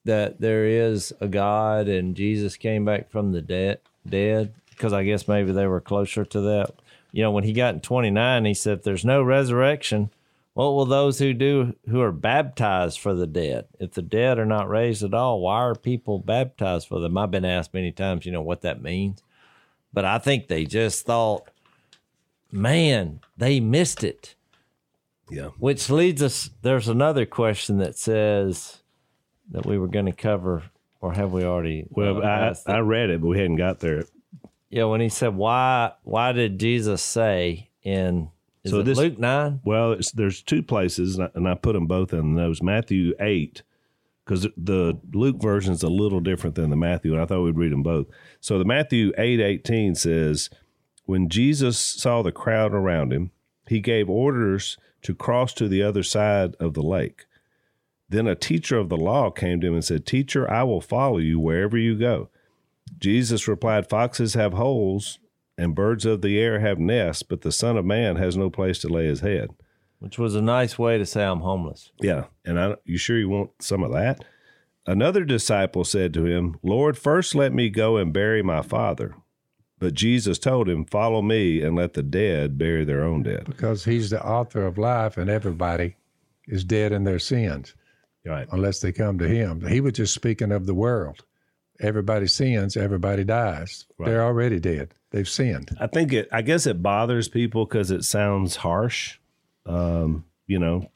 [0.05, 3.79] that there is a God and Jesus came back from the dead.
[4.07, 6.73] Dead, because I guess maybe they were closer to that.
[7.11, 10.09] You know, when he got in 29, he said, "If there's no resurrection,
[10.53, 13.65] what will those who do who are baptized for the dead?
[13.79, 17.31] If the dead are not raised at all, why are people baptized for them?" I've
[17.31, 19.21] been asked many times, you know, what that means.
[19.93, 21.49] But I think they just thought,
[22.51, 24.35] man, they missed it.
[25.29, 25.49] Yeah.
[25.59, 28.80] Which leads us, there's another question that says
[29.51, 30.63] that we were going to cover,
[30.99, 31.85] or have we already?
[31.89, 32.71] Well, uh, I?
[32.73, 34.03] I read it, but we hadn't got there.
[34.69, 38.29] yeah, when he said, why, why did Jesus say in,
[38.63, 39.61] is So it this- Luke 9?
[39.65, 42.61] Well, it's, there's two places, and I, and I put them both in those.
[42.61, 43.63] Matthew eight,
[44.23, 47.57] because the Luke version is a little different than the Matthew, and I thought we'd
[47.57, 48.07] read them both.
[48.39, 50.49] So the Matthew eight eighteen says,
[51.05, 53.31] when Jesus saw the crowd around him,
[53.67, 57.25] he gave orders to cross to the other side of the lake.
[58.11, 61.17] Then a teacher of the law came to him and said, Teacher, I will follow
[61.17, 62.29] you wherever you go.
[62.99, 65.19] Jesus replied, Foxes have holes
[65.57, 68.79] and birds of the air have nests, but the Son of Man has no place
[68.79, 69.51] to lay his head.
[69.99, 71.93] Which was a nice way to say I'm homeless.
[72.01, 72.25] Yeah.
[72.43, 74.25] And I, you sure you want some of that?
[74.85, 79.15] Another disciple said to him, Lord, first let me go and bury my father.
[79.79, 83.45] But Jesus told him, Follow me and let the dead bury their own dead.
[83.45, 85.95] because he's the author of life, and everybody
[86.45, 87.73] is dead in their sins
[88.25, 88.47] Right.
[88.51, 89.65] unless they come to him.
[89.67, 91.25] He was just speaking of the world.
[91.79, 93.85] Everybody sins, everybody dies.
[93.97, 94.93] They're already dead.
[95.09, 95.75] They've sinned.
[95.79, 99.17] I think it, I guess it bothers people because it sounds harsh.
[99.65, 100.89] Um, you know,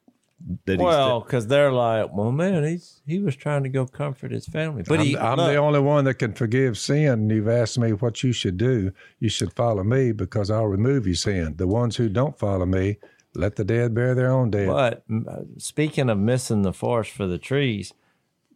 [0.66, 4.32] that he's Well, because they're like, well, man, he's he was trying to go comfort
[4.32, 7.08] his family, but I'm, he, I'm look, the only one that can forgive sin.
[7.08, 8.92] And you've asked me what you should do.
[9.20, 11.56] You should follow me because I'll remove your sin.
[11.58, 12.98] The ones who don't follow me,
[13.36, 14.68] let the dead bear their own dead.
[14.68, 17.94] But uh, speaking of missing the forest for the trees,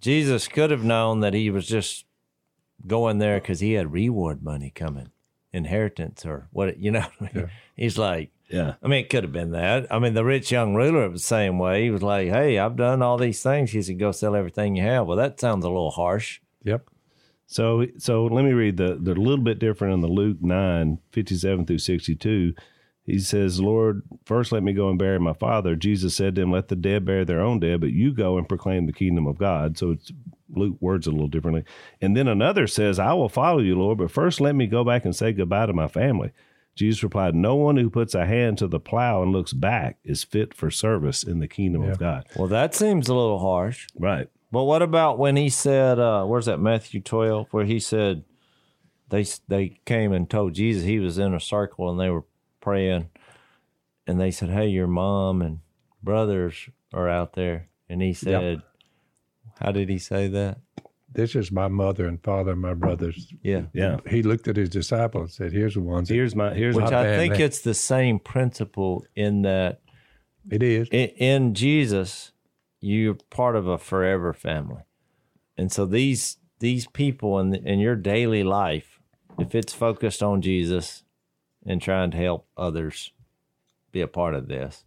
[0.02, 2.06] Jesus could have known that he was just
[2.88, 5.10] going there because he had reward money coming,
[5.52, 7.06] inheritance or what you know.
[7.18, 7.50] what I mean?
[7.76, 8.76] He's like, Yeah.
[8.82, 9.88] I mean, it could have been that.
[9.94, 11.84] I mean, the rich young ruler was the same way.
[11.84, 14.84] He was like, "Hey, I've done all these things." He said, "Go sell everything you
[14.84, 16.40] have." Well, that sounds a little harsh.
[16.64, 16.90] Yep.
[17.46, 21.00] So so let me read the they're a little bit different in the Luke 9,
[21.12, 22.54] 57 through 62.
[23.10, 25.76] He says, Lord, first let me go and bury my father.
[25.76, 28.48] Jesus said to him, Let the dead bury their own dead, but you go and
[28.48, 29.78] proclaim the kingdom of God.
[29.78, 30.12] So it's
[30.50, 31.64] Luke words a little differently.
[32.02, 35.06] And then another says, I will follow you, Lord, but first let me go back
[35.06, 36.32] and say goodbye to my family.
[36.76, 40.24] Jesus replied, No one who puts a hand to the plow and looks back is
[40.24, 42.26] fit for service in the kingdom of God.
[42.36, 43.88] Well, that seems a little harsh.
[43.98, 44.30] Right.
[44.52, 48.24] But what about when he said, uh, "Where's that Matthew 12?" Where he said
[49.10, 52.26] they they came and told Jesus he was in a circle and they were
[52.62, 53.10] praying,
[54.08, 55.60] and they said, "Hey, your mom and
[56.04, 58.62] brothers are out there," and he said,
[59.60, 60.60] "How did he say that?"
[61.12, 63.34] This is my mother and father and my brothers.
[63.42, 63.64] Yeah.
[63.74, 63.98] Yeah.
[64.08, 66.08] He looked at his disciples and said, Here's the ones.
[66.08, 67.46] Here's my here's my Which my I think family.
[67.46, 69.82] it's the same principle in that
[70.52, 70.88] It is.
[70.90, 72.32] in, in Jesus,
[72.80, 74.84] you're part of a forever family,
[75.58, 79.00] and so these these people in in your daily life,
[79.40, 81.04] if it's focused on Jesus
[81.66, 83.12] and trying to help others
[83.92, 84.84] be a part of this,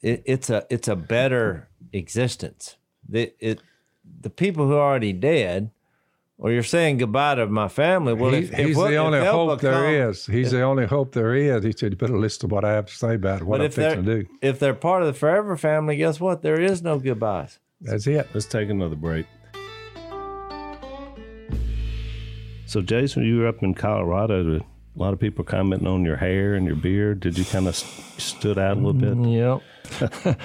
[0.00, 2.76] it, it's a it's a better existence.
[3.12, 3.60] It, it
[4.20, 5.70] the people who are already dead.
[6.38, 8.14] Or you're saying goodbye to my family.
[8.14, 10.26] Well, He- if, if he's what- the if only hope become- there is.
[10.26, 11.62] He's the only hope there is.
[11.62, 13.76] He said, You better listen to what I have to say about what I'm if
[13.76, 14.28] they're fixing to do.
[14.40, 16.42] if they're part of the forever family, guess what?
[16.42, 17.60] There is no goodbyes.
[17.80, 18.26] That's it.
[18.34, 19.26] Let's take another break.
[22.66, 24.64] So, Jason, you were up in Colorado.
[24.94, 27.20] A lot of people commenting on your hair and your beard.
[27.20, 29.16] Did you kind of stood out a little bit?
[29.30, 29.62] Yep.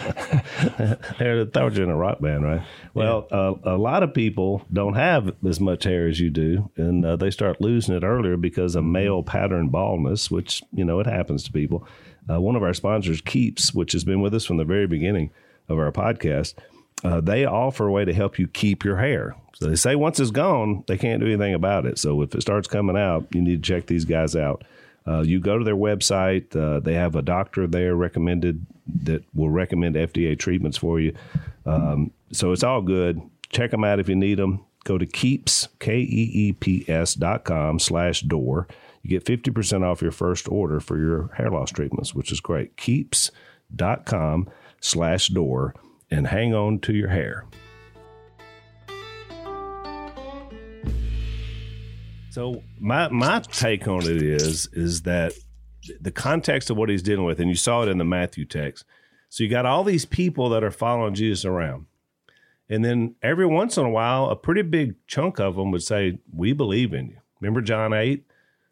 [1.20, 2.62] They thought you were in a rock band, right?
[2.94, 7.06] Well, uh, a lot of people don't have as much hair as you do, and
[7.06, 11.08] uh, they start losing it earlier because of male pattern baldness, which you know it
[11.08, 11.88] happens to people.
[12.30, 15.32] Uh, one of our sponsors, Keeps, which has been with us from the very beginning
[15.70, 16.56] of our podcast,
[17.04, 19.36] uh, they offer a way to help you keep your hair.
[19.54, 21.98] So they say once it's gone, they can't do anything about it.
[21.98, 24.64] So if it starts coming out, you need to check these guys out.
[25.08, 26.56] Uh, you go to their website.
[26.56, 28.66] Uh, they have a doctor there recommended
[29.04, 31.16] that will recommend FDA treatments for you.
[31.66, 33.22] Um, so it's all good.
[33.50, 34.66] Check them out if you need them.
[34.84, 38.68] Go to keeps k e e p s dot com slash door.
[39.02, 42.40] You get fifty percent off your first order for your hair loss treatments, which is
[42.40, 42.78] great.
[42.78, 43.32] Keeps
[43.76, 45.74] dot com slash door
[46.10, 47.46] and hang on to your hair.
[52.30, 55.34] So my my take on it is is that
[56.00, 58.86] the context of what he's dealing with, and you saw it in the Matthew text.
[59.30, 61.88] So you got all these people that are following Jesus around,
[62.70, 66.20] and then every once in a while, a pretty big chunk of them would say,
[66.32, 68.26] "We believe in you." Remember John eight?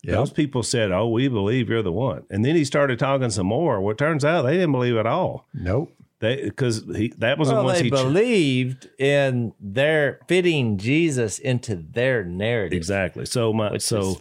[0.03, 0.13] Yep.
[0.13, 3.47] Those people said, "Oh, we believe you're the one." And then he started talking some
[3.47, 3.81] more.
[3.81, 5.47] Well, it turns out they didn't believe at all.
[5.53, 5.91] Nope.
[6.25, 11.37] They because he that was the Well, ones they he believed in their fitting Jesus
[11.37, 12.75] into their narrative.
[12.77, 13.25] exactly.
[13.25, 14.17] So my so is-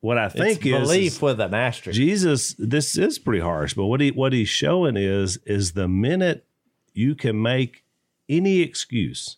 [0.00, 1.96] what I think is belief is- with an asterisk.
[1.96, 6.44] Jesus, this is pretty harsh, but what he what he's showing is is the minute
[6.92, 7.84] you can make
[8.28, 9.36] any excuse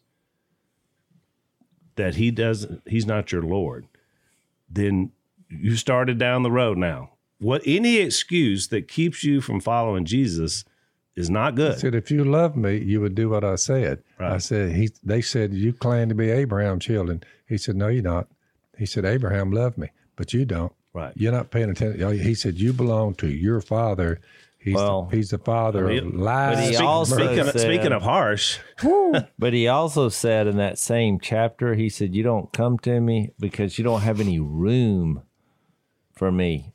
[1.97, 3.87] that he doesn't he's not your Lord,
[4.71, 5.13] then
[5.49, 7.11] you started down the road now.
[7.39, 10.65] What any excuse that keeps you from following Jesus
[11.17, 11.79] is not He good.
[11.79, 14.03] said, If you love me, you would do what I said.
[14.19, 17.23] I said, he, They said, You claim to be Abraham's children.
[17.49, 18.29] He said, No, you're not.
[18.79, 20.73] He said, Abraham loved me, but you don't.
[20.93, 21.13] Right.
[21.17, 22.03] You're not paying attention.
[22.03, 24.21] Oh, he said, You belong to your father.
[24.59, 26.57] He's, Well, the, he's the father I of lies.
[26.57, 28.59] but he Speak- also speaking, said- speaking of harsh,
[29.39, 33.31] But he also said in that same chapter, he said, You don't come to me
[33.39, 35.23] because you don't have any room
[36.15, 36.73] for me.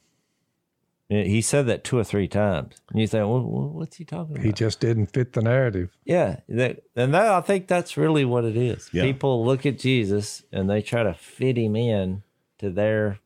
[1.11, 2.77] And He said that two or three times.
[2.89, 4.45] And you think, well, what's he talking about?
[4.45, 5.89] he just didn't fit the narrative.
[6.05, 8.89] Yeah, that, and that I think that's really what it is.
[8.93, 9.03] Yeah.
[9.03, 12.23] People look at Jesus and they try to fit him in
[12.59, 13.19] to their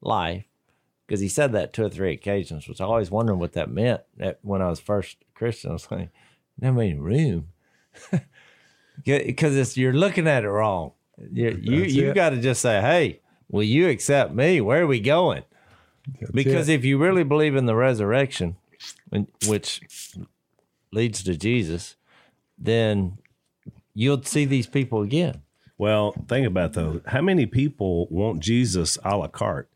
[0.00, 0.46] life
[1.06, 4.00] because he said that two or three occasions, which I always wondered what that meant.
[4.16, 6.10] That when I was first a Christian, I was like,
[6.60, 7.50] "Never any room,"
[9.04, 10.92] because it's you're looking at it wrong.
[11.32, 14.60] You you That's you got to just say, "Hey, will you accept me?
[14.60, 15.44] Where are we going?"
[16.20, 16.74] That's Because it.
[16.74, 18.56] if you really believe in the resurrection,
[19.46, 19.80] which
[20.92, 21.96] leads to Jesus,
[22.58, 23.18] then
[23.94, 25.42] you'll see these people again.
[25.76, 29.68] Well, think about though, how many people want Jesus a la carte?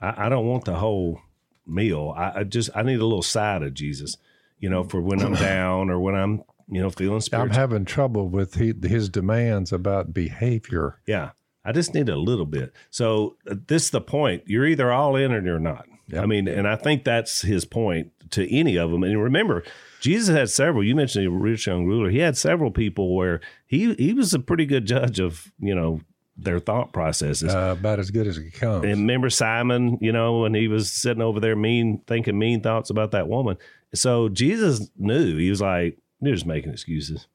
[0.00, 1.20] I, I don't want the whole
[1.66, 2.14] meal.
[2.16, 4.16] I, I just I need a little side of Jesus,
[4.58, 7.42] you know, for when I'm down or when I'm you know, feeling special.
[7.42, 10.98] I'm having trouble with he, his demands about behavior.
[11.06, 11.30] yeah.
[11.64, 12.72] I just need a little bit.
[12.90, 14.42] So uh, this is the point.
[14.46, 15.86] You're either all in or you're not.
[16.08, 16.22] Yep.
[16.22, 19.02] I mean, and I think that's his point to any of them.
[19.02, 19.64] And remember,
[20.00, 20.84] Jesus had several.
[20.84, 22.10] You mentioned the rich young ruler.
[22.10, 26.02] He had several people where he he was a pretty good judge of you know
[26.36, 27.54] their thought processes.
[27.54, 28.84] Uh, about as good as it comes.
[28.84, 32.90] And remember Simon, you know, when he was sitting over there mean thinking mean thoughts
[32.90, 33.56] about that woman.
[33.94, 35.36] So Jesus knew.
[35.36, 37.28] He was like, you're just making excuses.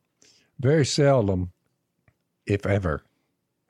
[0.60, 1.52] Very seldom,
[2.46, 3.04] if ever,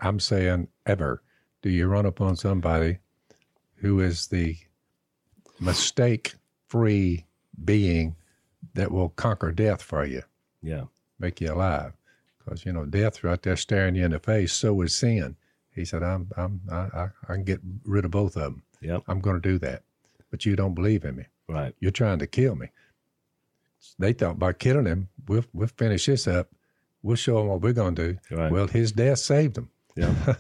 [0.02, 1.22] I'm saying ever,
[1.62, 3.00] do you run upon somebody
[3.76, 4.58] who is the
[5.60, 6.36] mistake
[6.68, 7.26] free
[7.64, 8.16] being
[8.74, 10.22] that will conquer death for you,
[10.62, 10.86] Yeah.
[11.20, 11.94] make you alive.
[12.38, 15.36] Because, you know, death right there staring you in the face, so is sin.
[15.74, 18.64] He said, I'm, I'm, I, I, I can get rid of both of them.
[18.82, 19.04] Yep.
[19.08, 19.84] I'm going to do that.
[20.32, 21.26] But you don't believe in me.
[21.48, 21.74] Right.
[21.80, 22.68] You're trying to kill me.
[23.98, 26.50] They thought by killing him, we'll, we'll finish this up.
[27.02, 28.36] We'll show him what we're going to do.
[28.36, 28.52] Right.
[28.52, 29.70] Well, his death saved him.
[30.00, 30.36] Yeah.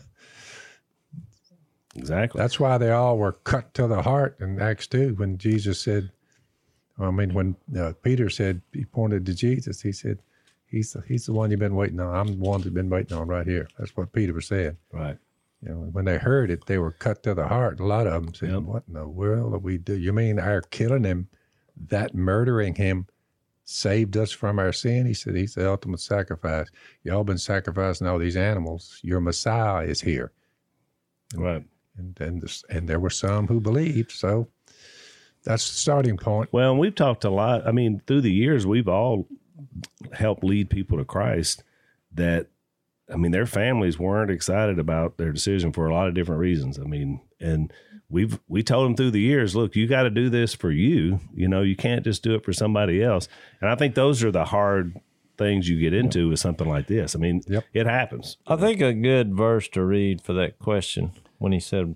[1.95, 2.39] exactly.
[2.39, 6.11] That's why they all were cut to the heart in Acts 2 when Jesus said,
[6.99, 10.19] I mean, when uh, Peter said, he pointed to Jesus, he said,
[10.67, 12.15] he's the, he's the one you've been waiting on.
[12.15, 13.67] I'm the one you've been waiting on right here.
[13.77, 14.77] That's what Peter was saying.
[14.91, 15.17] Right.
[15.61, 17.79] You know, when they heard it, they were cut to the heart.
[17.79, 18.61] A lot of them said, Yep.
[18.63, 19.97] "What in the world are we do?
[19.97, 21.27] You mean our killing him,
[21.87, 23.07] that murdering him,
[23.69, 26.67] saved us from our sin?" He said, "He's the ultimate sacrifice.
[27.03, 28.99] Y'all been sacrificing all these animals.
[29.03, 30.31] Your Messiah is here."
[31.35, 31.65] Right.
[31.97, 34.11] And and this, and there were some who believed.
[34.11, 34.47] So
[35.43, 36.49] that's the starting point.
[36.51, 37.67] Well, we've talked a lot.
[37.67, 39.27] I mean, through the years, we've all
[40.13, 41.63] helped lead people to Christ
[42.13, 42.47] that,
[43.11, 46.79] I mean, their families weren't excited about their decision for a lot of different reasons.
[46.79, 47.71] I mean, and
[48.09, 51.19] we've, we told them through the years, look, you got to do this for you.
[51.33, 53.27] You know, you can't just do it for somebody else.
[53.61, 54.99] And I think those are the hard
[55.37, 57.15] things you get into with something like this.
[57.15, 57.63] I mean, Yep.
[57.73, 58.37] it happens.
[58.45, 61.95] I think a good verse to read for that question when he said,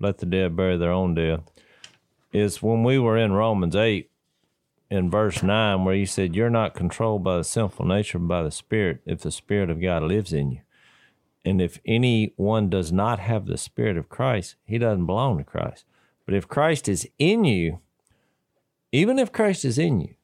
[0.00, 1.42] "Let the dead bury their own dead,"
[2.32, 4.10] is when we were in Romans eight,
[4.90, 8.42] in verse nine, where he said, "You're not controlled by the sinful nature, but by
[8.42, 9.00] the Spirit.
[9.04, 10.60] If the Spirit of God lives in you,
[11.48, 15.84] and if anyone does not have the Spirit of Christ, he doesn't belong to Christ.
[16.26, 17.80] But if Christ is in you,
[18.92, 20.14] even if Christ is in you,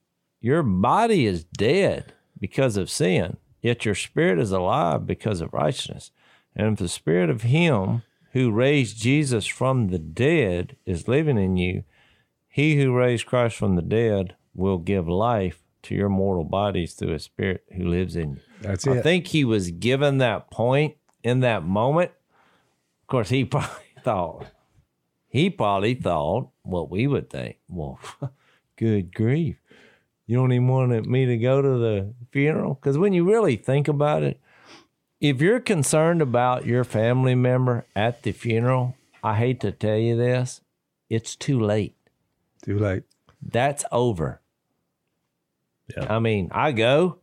[0.41, 6.11] your body is dead because of sin, yet your spirit is alive because of righteousness.
[6.55, 11.57] And if the spirit of him who raised Jesus from the dead is living in
[11.57, 11.85] you,
[12.47, 17.15] he who raised Christ from the dead will give life to your mortal bodies through
[17.15, 18.41] a spirit who lives in you.
[18.61, 18.99] That's it.
[18.99, 22.13] I think he was given that point in that moment.
[23.03, 24.47] Of course, he probably thought,
[25.27, 27.57] he probably thought what we would think.
[27.69, 27.99] Well,
[28.77, 29.57] good grief.
[30.27, 32.75] You don't even want me to go to the funeral?
[32.75, 34.41] Because when you really think about it,
[35.21, 40.17] if you're concerned about your family member at the funeral, I hate to tell you
[40.17, 40.61] this,
[41.11, 41.97] it's too late.
[42.63, 43.05] Too late.
[43.43, 44.41] That's over.
[45.95, 46.15] Yeah.
[46.15, 47.19] I mean, I go,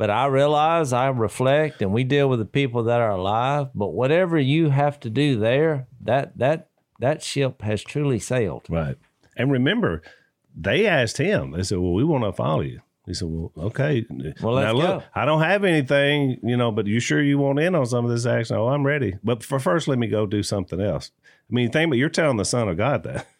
[0.00, 3.68] but I realize I reflect and we deal with the people that are alive.
[3.74, 8.62] But whatever you have to do there, that that that ship has truly sailed.
[8.70, 8.96] Right.
[9.36, 10.00] And remember,
[10.56, 12.80] they asked him, they said, Well, we want to follow you.
[13.04, 14.06] He said, Well, okay.
[14.40, 15.04] Well, let's now look, go.
[15.14, 18.10] I don't have anything, you know, but you sure you want in on some of
[18.10, 18.56] this action?
[18.56, 19.18] Oh, I'm ready.
[19.22, 21.10] But for first, let me go do something else.
[21.50, 23.26] I mean, think, but you're telling the Son of God that.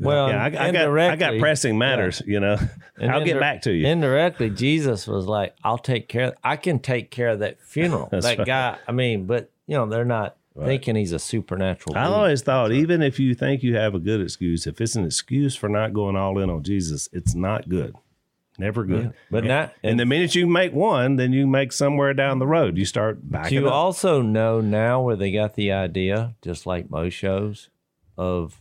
[0.00, 2.56] Well, yeah, I, I got I got pressing matters, you know.
[2.96, 3.88] And I'll get back to you.
[3.88, 6.34] Indirectly, Jesus was like, "I'll take care.
[6.44, 8.08] I can take care of that funeral.
[8.12, 8.46] That right.
[8.46, 8.78] guy.
[8.86, 11.96] I mean, but you know, they're not thinking he's a supernatural.
[11.96, 15.04] I always thought, even if you think you have a good excuse, if it's an
[15.04, 17.96] excuse for not going all in on Jesus, it's not good.
[18.58, 19.12] Never good.
[19.30, 22.46] But and, not- and the minute you make one, then you make somewhere down the
[22.46, 22.78] road.
[22.78, 23.74] You start backing you up.
[23.74, 27.70] also know now where they got the idea, just like most shows,
[28.16, 28.60] of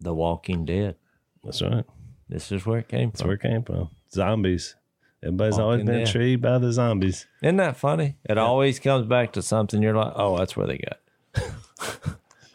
[0.00, 0.96] The Walking Dead.
[1.44, 1.84] That's right.
[2.28, 3.28] This is where it came That's from.
[3.28, 3.90] where it came from.
[4.12, 4.74] Zombies.
[5.22, 6.00] Everybody's always been Dead.
[6.06, 7.26] intrigued by the zombies.
[7.42, 8.16] Isn't that funny?
[8.28, 10.98] It always comes back to something you're like, oh, that's where they got.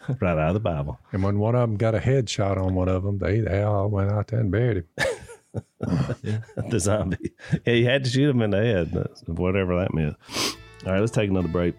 [0.22, 1.00] right out of the Bible.
[1.12, 3.88] And when one of them got a headshot on one of them, they, they all
[3.90, 4.86] went out there and buried him.
[6.70, 7.32] the zombie.
[7.66, 10.16] Yeah, you had to shoot him in the head, that's- whatever that meant.
[10.86, 11.76] All right, let's take another break.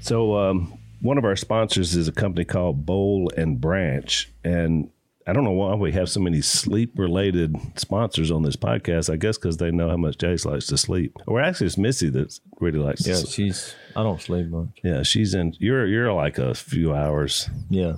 [0.00, 4.90] So, um, one of our sponsors is a company called Boll and Branch, and
[5.26, 9.12] I don't know why we have so many sleep-related sponsors on this podcast.
[9.12, 11.16] I guess because they know how much Jase likes to sleep.
[11.26, 13.32] Or actually, it's Missy that really likes to Yeah, sleep.
[13.32, 13.74] she's.
[13.94, 14.68] I don't sleep much.
[14.82, 15.54] Yeah, she's in.
[15.58, 17.48] You're you're like a few hours.
[17.68, 17.96] Yeah,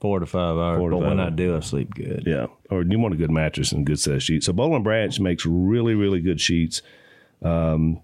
[0.00, 0.78] four to five hours.
[0.82, 1.26] To but when five.
[1.26, 2.24] I do, I sleep good.
[2.26, 4.46] Yeah, or you want a good mattress and a good set of sheets.
[4.46, 6.82] So Boll and Branch makes really, really good sheets.
[7.42, 8.02] Um,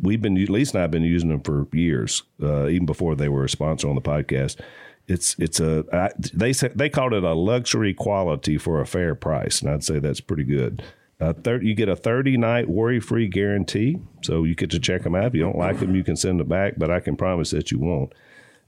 [0.00, 3.28] we've been, Lisa and I have been using them for years, uh, even before they
[3.28, 4.60] were a sponsor on the podcast.
[5.08, 9.16] It's it's a I, they said they called it a luxury quality for a fair
[9.16, 10.84] price, and I'd say that's pretty good.
[11.20, 13.98] Uh, 30, you get a 30 night worry free guarantee.
[14.22, 15.26] So you get to check them out.
[15.26, 17.70] If you don't like them, you can send them back, but I can promise that
[17.70, 18.14] you won't.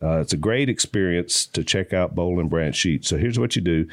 [0.03, 3.09] Uh, it's a great experience to check out Boll and Branch sheets.
[3.09, 3.87] So here's what you do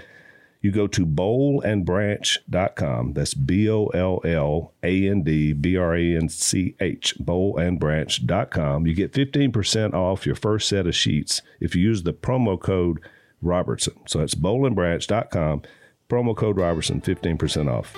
[0.62, 3.14] you go to bollandbranch.com.
[3.14, 8.86] That's B O L L A N D B R A N C H, bollandbranch.com.
[8.86, 12.99] You get 15% off your first set of sheets if you use the promo code
[13.41, 13.95] Robertson.
[14.05, 15.62] So it's bollandbranch.com,
[16.10, 17.95] promo code Robertson, 15% off.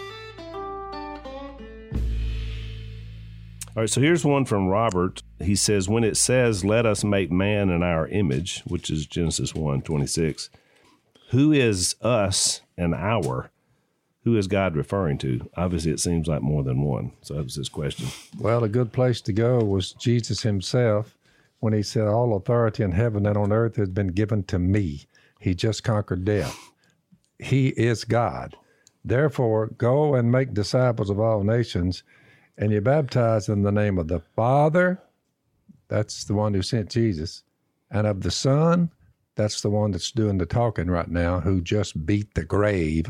[3.74, 5.24] All right, so here's one from Robert.
[5.40, 9.56] He says, When it says, Let us make man in our image, which is Genesis
[9.56, 10.50] 1 26,
[11.32, 13.52] who is us and our?
[14.26, 15.50] Who is God referring to?
[15.56, 17.14] Obviously, it seems like more than one.
[17.22, 18.08] So that was his question.
[18.38, 21.18] Well, a good place to go was Jesus himself
[21.60, 25.06] when he said, All authority in heaven and on earth has been given to me.
[25.40, 26.58] He just conquered death.
[27.40, 28.56] He is God.
[29.04, 32.04] Therefore, go and make disciples of all nations,
[32.58, 35.02] and you baptize in the name of the Father,
[35.88, 37.44] that's the one who sent Jesus,
[37.90, 38.92] and of the Son,
[39.36, 43.08] that's the one that's doing the talking right now, who just beat the grave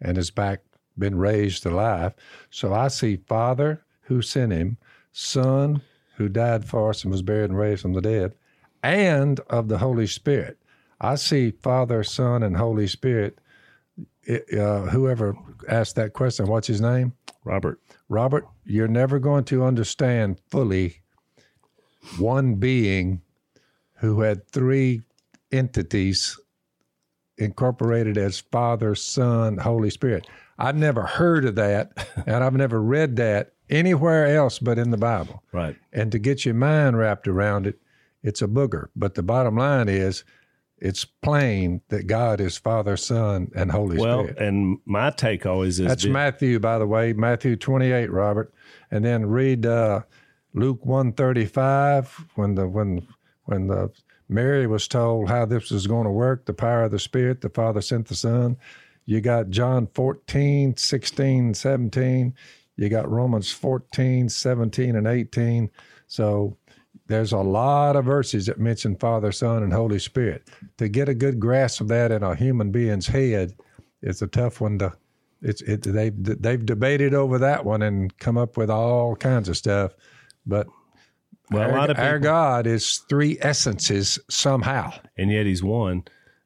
[0.00, 0.60] and is back,
[0.98, 2.14] been raised to life.
[2.50, 4.78] So I see Father who sent him,
[5.12, 5.82] Son
[6.16, 8.34] who died for us and was buried and raised from the dead,
[8.82, 10.58] and of the Holy Spirit.
[11.00, 13.38] I see Father, Son, and Holy Spirit.
[14.22, 15.36] It, uh, whoever
[15.68, 17.12] asked that question, what's his name?
[17.44, 17.80] Robert.
[18.08, 21.02] Robert, you're never going to understand fully
[22.18, 23.20] one being
[23.96, 25.02] who had three
[25.54, 26.38] entities
[27.38, 30.26] incorporated as Father, Son, Holy Spirit.
[30.58, 34.96] I've never heard of that, and I've never read that anywhere else but in the
[34.96, 35.42] Bible.
[35.52, 35.76] Right.
[35.92, 37.80] And to get your mind wrapped around it,
[38.22, 38.88] it's a booger.
[38.94, 40.24] But the bottom line is,
[40.78, 44.36] it's plain that God is Father, Son, and Holy Well, Spirit.
[44.38, 48.52] Well, and my take always is That's that- Matthew, by the way, Matthew 28, Robert.
[48.90, 50.02] And then read uh,
[50.52, 53.06] Luke 135 when the when
[53.44, 53.90] when the
[54.28, 57.50] Mary was told how this was going to work, the power of the Spirit, the
[57.50, 58.56] Father sent the Son.
[59.06, 62.34] You got John 14, 16, 17.
[62.76, 65.70] You got Romans 14, 17, and 18.
[66.06, 66.56] So
[67.06, 70.48] there's a lot of verses that mention Father, Son, and Holy Spirit.
[70.78, 73.54] To get a good grasp of that in a human being's head,
[74.02, 74.92] it's a tough one to.
[75.42, 79.58] It's it they've they've debated over that one and come up with all kinds of
[79.58, 79.92] stuff,
[80.46, 80.66] but
[81.50, 84.92] Well, a our, lot of our God is three essences somehow.
[85.16, 86.04] and yet he's one,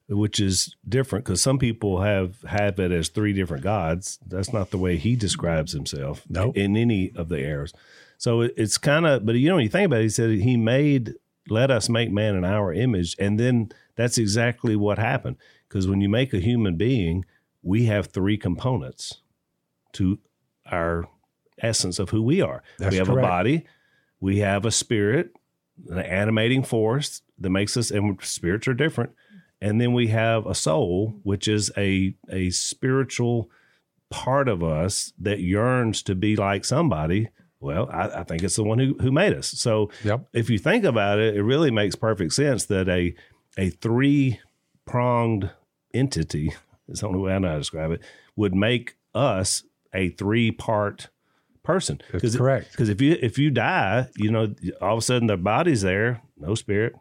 [0.09, 4.19] which is different because some people have have it as three different gods.
[4.27, 6.57] That's not the way he describes himself Nope.
[6.57, 7.73] in any of the errors.
[8.17, 10.31] So it, it's kind of, but you know, when you think about it, he said
[10.31, 11.15] he made,
[11.49, 13.15] let us make man in our image.
[13.19, 15.37] And then that's exactly what happened.
[15.69, 17.25] Because when you make a human being,
[17.63, 19.21] we have three components
[19.93, 20.19] to
[20.71, 21.09] our
[21.59, 22.63] essence of who we are.
[22.79, 23.25] That's we have correct.
[23.27, 23.67] a body,
[24.21, 25.33] we have a spirit,
[25.89, 29.13] an animating force that makes us, and spirits are different.
[29.61, 33.51] And then we have a soul, which is a a spiritual
[34.11, 37.29] part of us that yearns to be like somebody.
[37.61, 39.49] Well, I, I think it's the one who, who made us.
[39.49, 40.29] So Yep.
[40.33, 43.15] if you think about it, it really makes perfect sense that a
[43.57, 44.41] a three
[44.87, 45.51] pronged
[45.93, 46.53] entity
[46.89, 48.01] is the only way I know how to describe it
[48.37, 51.09] would make us a three part
[51.69, 52.01] person.
[52.13, 52.73] That's correct.
[52.73, 56.23] Because if you if you die, you know, all of a sudden the body's there,
[56.39, 56.95] no spirit,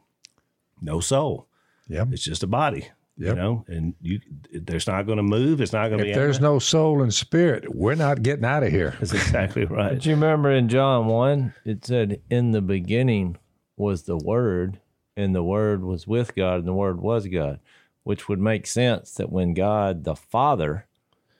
[0.82, 1.48] no soul.
[1.88, 2.10] Yep.
[2.12, 2.90] It's just a body.
[3.20, 4.20] You know, and you
[4.54, 5.60] there's not going to move.
[5.60, 6.12] It's not going to be.
[6.12, 8.94] If there's no soul and spirit, we're not getting out of here.
[9.00, 9.94] That's exactly right.
[9.94, 13.38] But you remember in John 1, it said, In the beginning
[13.76, 14.80] was the Word,
[15.16, 17.60] and the Word was with God, and the Word was God,
[18.04, 20.86] which would make sense that when God the Father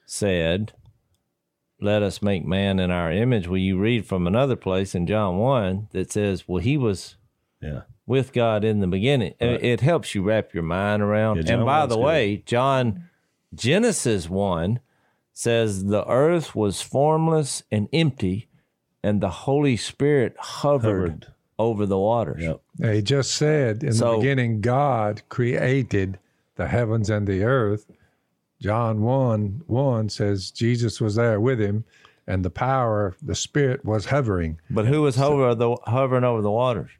[0.04, 0.72] said,
[1.80, 5.38] Let us make man in our image, well, you read from another place in John
[5.38, 7.16] 1 that says, Well, he was
[7.62, 7.82] Yeah.
[8.06, 9.34] with God in the beginning.
[9.38, 11.46] It- It helps you wrap your mind around.
[11.46, 12.04] Yeah, and by the good.
[12.04, 13.04] way, John
[13.54, 14.80] Genesis 1
[15.32, 18.48] says the earth was formless and empty
[19.02, 21.26] and the Holy Spirit hovered, Hovered.
[21.60, 22.42] over the waters.
[22.42, 22.60] Yep.
[22.94, 26.18] He just said in the beginning, God created
[26.56, 27.86] the heavens and the earth.
[28.60, 31.84] John 1 1 says Jesus was there with him,
[32.26, 34.60] and the power, the Spirit was hovering.
[34.70, 36.90] But who was hover the, hovering over the waters?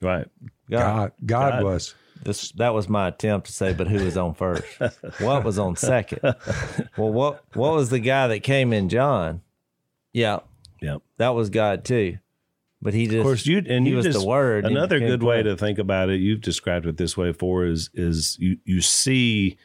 [0.00, 0.26] Right.
[0.70, 0.78] God.
[0.78, 1.64] God, God, God.
[1.64, 1.94] was.
[2.24, 4.64] this that was my attempt to say, but who was on first?
[5.20, 6.20] what was on second?
[6.96, 9.42] Well, what what was the guy that came in John?
[10.12, 10.40] Yeah,
[10.80, 11.02] Yep.
[11.18, 12.18] that was God too.
[12.82, 14.64] But he just Of course, you and he you was just, the word.
[14.64, 18.36] Another good way to think about it, you've described it this way before, is is
[18.40, 19.56] you you see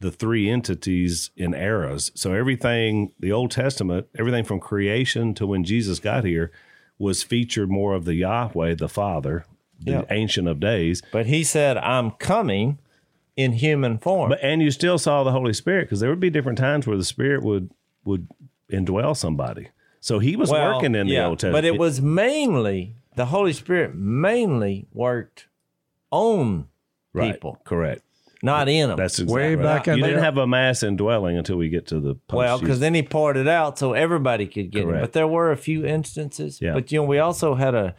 [0.00, 2.10] the three entities in eras.
[2.14, 6.50] So everything, the Old Testament, everything from creation to when Jesus got here,
[6.98, 9.44] was featured more of the Yahweh, the Father,
[9.80, 10.04] the Yeah.
[10.10, 11.02] Ancient of Days.
[11.12, 12.78] But he said, "I'm coming
[13.36, 16.30] in human form." But and you still saw the Holy Spirit because there would be
[16.30, 17.70] different times where the Spirit would
[18.04, 18.28] would
[18.70, 19.68] indwell somebody.
[20.00, 21.54] So he was Well, working in the Old Testament.
[21.56, 25.48] But it was mainly the Holy Spirit mainly worked
[26.10, 26.68] on
[27.12, 28.02] right, people, correct.
[28.44, 28.96] Not in them.
[28.98, 29.62] That's exactly Way right.
[29.62, 32.58] back in You didn't have a mass indwelling until we get to the post well,
[32.60, 35.00] because then he poured it out so everybody could get it.
[35.00, 36.60] But there were a few instances.
[36.60, 36.74] Yeah.
[36.74, 37.94] But you know, we also had a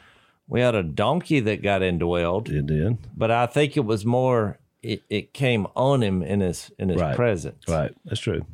[0.48, 2.98] we had a donkey that got indwelled, it did.
[3.18, 7.02] but I think it was more it, it came on him in his in his
[7.02, 7.16] Right.
[7.16, 7.64] presence.
[7.68, 7.92] Right.
[8.06, 8.46] That's true.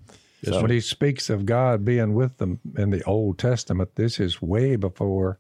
[0.44, 4.76] when he speaks of God being with them in the Old Testament, this is way
[4.78, 5.38] before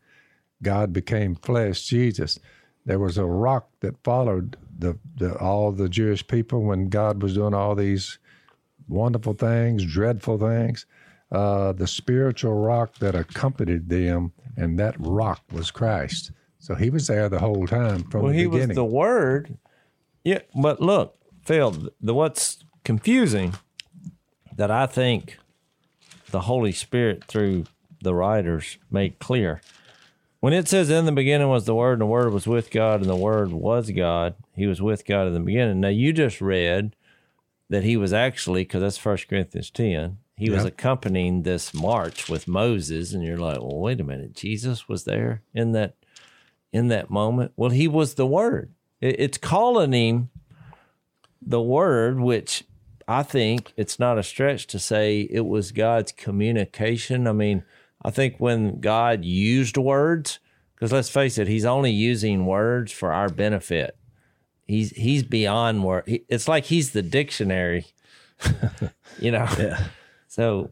[0.61, 2.37] God became flesh, Jesus.
[2.85, 7.35] There was a rock that followed the, the all the Jewish people when God was
[7.35, 8.19] doing all these
[8.87, 10.85] wonderful things, dreadful things.
[11.31, 16.31] Uh, the spiritual rock that accompanied them, and that rock was Christ.
[16.59, 19.57] So he was there the whole time from Well, the he was the Word.
[20.25, 23.53] Yeah, but look, Phil, the what's confusing
[24.55, 25.37] that I think
[26.31, 27.65] the Holy Spirit through
[28.01, 29.61] the writers made clear.
[30.41, 32.99] When it says in the beginning was the Word, and the Word was with God,
[33.01, 35.79] and the Word was God, He was with God in the beginning.
[35.79, 36.95] Now you just read
[37.69, 42.47] that He was actually, because that's First Corinthians ten, He was accompanying this march with
[42.47, 45.95] Moses, and you're like, well, wait a minute, Jesus was there in that
[46.73, 47.51] in that moment?
[47.55, 48.73] Well, he was the Word.
[48.99, 50.29] It- It's calling him
[51.41, 52.63] the Word, which
[53.07, 57.27] I think it's not a stretch to say it was God's communication.
[57.27, 57.63] I mean,
[58.03, 60.39] I think when God used words,
[60.75, 63.95] because let's face it, He's only using words for our benefit.
[64.67, 66.03] He's He's beyond word.
[66.07, 67.85] he- It's like He's the dictionary,
[69.19, 69.47] you know.
[69.59, 69.83] Yeah.
[70.27, 70.71] So,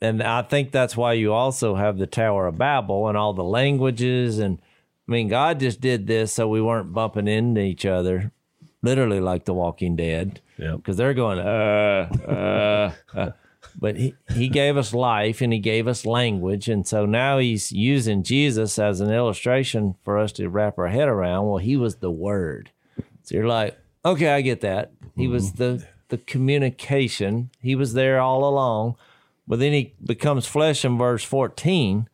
[0.00, 3.44] and I think that's why you also have the Tower of Babel and all the
[3.44, 4.38] languages.
[4.38, 4.60] And
[5.08, 8.32] I mean, God just did this so we weren't bumping into each other,
[8.82, 10.76] literally like The Walking Dead, Yep.
[10.78, 13.30] because they're going, uh, uh, uh.
[13.78, 16.68] But he, he gave us life and he gave us language.
[16.68, 21.08] And so now he's using Jesus as an illustration for us to wrap our head
[21.08, 21.46] around.
[21.46, 22.70] Well, he was the Word.
[23.22, 24.92] So you're like, okay, I get that.
[25.14, 25.56] He was mm-hmm.
[25.62, 27.50] the the communication.
[27.60, 28.96] He was there all along.
[29.46, 32.08] But then he becomes flesh in verse 14.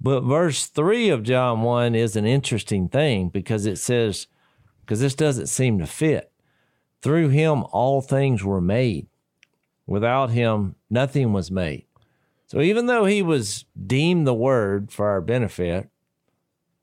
[0.00, 4.26] But verse 3 of John 1 is an interesting thing because it says,
[4.80, 6.30] because this doesn't seem to fit.
[7.02, 9.07] Through him, all things were made.
[9.88, 11.86] Without him, nothing was made.
[12.46, 15.88] So even though he was deemed the word for our benefit,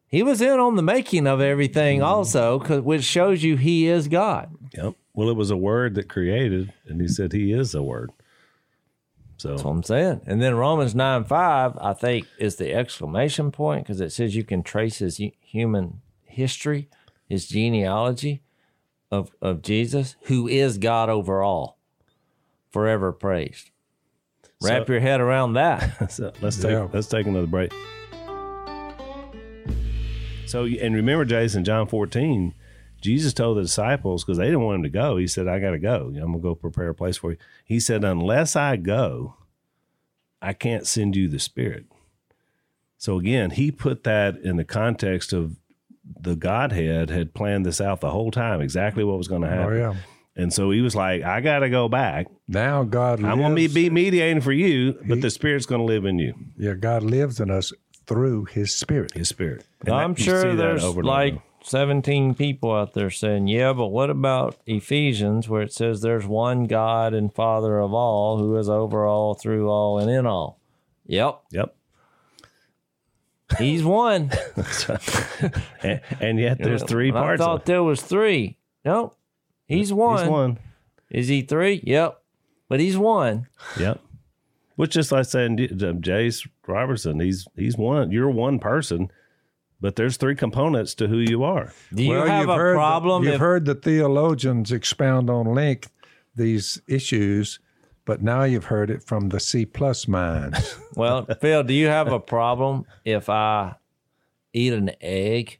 [0.07, 4.55] he was in on the making of everything also, which shows you he is God.
[4.75, 4.95] Yep.
[5.13, 8.11] Well, it was a word that created, and he said he is a word.
[9.37, 10.21] So That's what I'm saying.
[10.25, 14.43] And then Romans 9 5, I think, is the exclamation point because it says you
[14.43, 16.89] can trace his human history,
[17.29, 18.41] his genealogy
[19.11, 21.77] of, of Jesus, who is God over all,
[22.75, 23.71] forever praised.
[24.61, 26.11] Wrap So- your head around that.
[26.11, 26.89] So let's take Yeah.
[26.91, 27.71] let's take another break.
[30.45, 32.53] So and remember, Jason, John fourteen,
[33.01, 35.15] Jesus told the disciples because they didn't want him to go.
[35.17, 36.07] He said, "I got to go.
[36.15, 39.35] I'm gonna go prepare a place for you." He said, "Unless I go,
[40.41, 41.85] I can't send you the Spirit."
[42.97, 45.55] So again, he put that in the context of
[46.19, 49.51] the Godhead had planned this out the whole time, exactly what was going to oh
[49.51, 49.77] happen.
[49.77, 49.95] yeah.
[50.37, 52.27] And so he was like, "I got to go back.
[52.47, 53.31] Now God lives.
[53.31, 56.33] I'm going to be mediating for you, but the Spirit's going to live in you."
[56.57, 57.71] yeah, God lives in us
[58.05, 59.13] through His Spirit.
[59.13, 59.65] His spirit.
[59.85, 61.41] And I'm that- sure there's over like over.
[61.63, 66.65] 17 people out there saying, yeah, but what about Ephesians where it says there's one
[66.65, 70.59] God and Father of all who is over all, through all, and in all?
[71.07, 71.75] Yep, Yep.
[73.57, 74.29] he's one.
[75.81, 77.41] And, and yet there's three parts.
[77.41, 77.65] I of thought it.
[77.65, 78.57] there was three.
[78.83, 79.17] Nope.
[79.67, 80.19] He's one.
[80.19, 80.59] He's one.
[81.09, 81.81] Is he three?
[81.83, 82.21] Yep.
[82.69, 83.47] But he's one.
[83.79, 84.01] Yep.
[84.75, 88.11] Which just like saying J- J- Jase Robertson, he's he's one.
[88.11, 89.09] You're one person,
[89.79, 91.71] but there's three components to who you are.
[91.93, 95.45] Do you have you've a heard the- problem you've if heard the theologians expound on
[95.53, 95.91] length
[96.35, 97.59] these issues,
[98.03, 100.77] but now you've heard it from the C plus minds.
[100.95, 103.75] Well, Phil, do you have a problem if I
[104.53, 105.59] eat an egg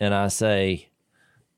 [0.00, 0.88] and I say,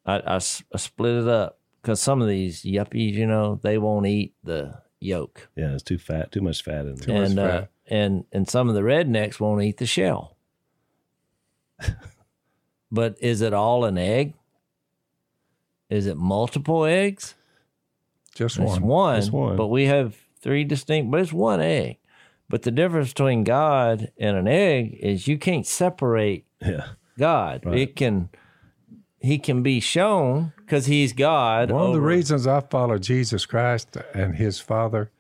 [0.07, 4.80] I split it up because some of these yuppies, you know, they won't eat the
[5.01, 7.22] yolk, Yeah, it's too fat, too much fat in there.
[7.22, 10.35] and uh, and and some of the rednecks won't eat the shell.
[12.91, 14.32] but is it all an egg?
[15.91, 17.35] Is it multiple eggs?
[18.35, 18.82] Just It's one.
[18.82, 19.57] one, It's one.
[19.57, 21.99] but we have three distinct, but it's one egg.
[22.49, 26.89] But the difference between God and an egg is you can't separate Yeah.
[27.18, 27.62] God.
[27.66, 28.30] It can,
[29.24, 31.70] he can be shown because he's God.
[31.70, 35.10] One of the reasons I follow Jesus Christ and his Father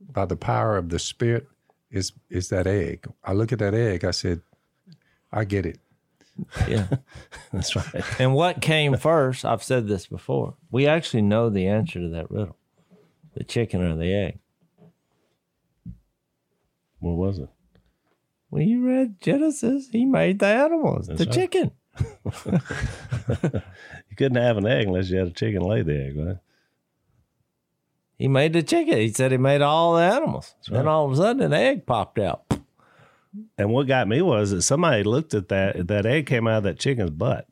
[0.00, 1.48] by the power of the Spirit
[1.90, 3.06] is is that egg.
[3.24, 4.42] I look at that egg, I said,
[5.32, 5.80] I get it.
[6.68, 6.86] Yeah.
[7.52, 8.04] That's right.
[8.20, 9.44] and what came first?
[9.44, 10.54] I've said this before.
[10.70, 12.56] We actually know the answer to that riddle:
[13.34, 14.38] the chicken or the egg.
[17.00, 17.48] What was it?
[18.50, 21.32] When you read Genesis, he made the animals, the right.
[21.32, 21.72] chicken.
[24.10, 26.38] You couldn't have an egg unless you had a chicken lay the egg, right?
[28.16, 28.98] He made the chicken.
[28.98, 30.54] He said he made all the animals.
[30.66, 30.90] Then right.
[30.90, 32.44] all of a sudden, an egg popped out.
[33.56, 36.62] And what got me was that somebody looked at that that egg came out of
[36.64, 37.46] that chicken's butt,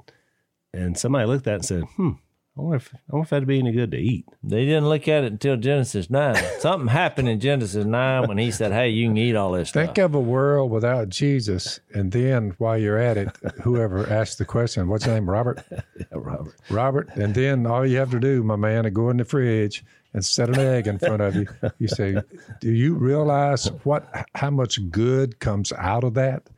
[0.72, 2.12] and somebody looked at it and said, "Hmm,
[2.57, 5.09] I wonder if I wonder if that'd be any good to eat." They didn't look
[5.09, 6.36] at it until Genesis 9.
[6.61, 9.84] Something happened in Genesis 9 when he said, Hey, you can eat all this stuff.
[9.84, 14.44] Think of a world without Jesus, and then while you're at it, whoever asked the
[14.44, 15.62] question, what's your name, Robert?
[15.98, 16.54] Yeah, Robert.
[16.70, 19.82] Robert, and then all you have to do, my man, is go in the fridge
[20.12, 21.46] and set an egg in front of you.
[21.78, 22.16] You say,
[22.61, 26.48] "Do you realize what how much good comes out of that?"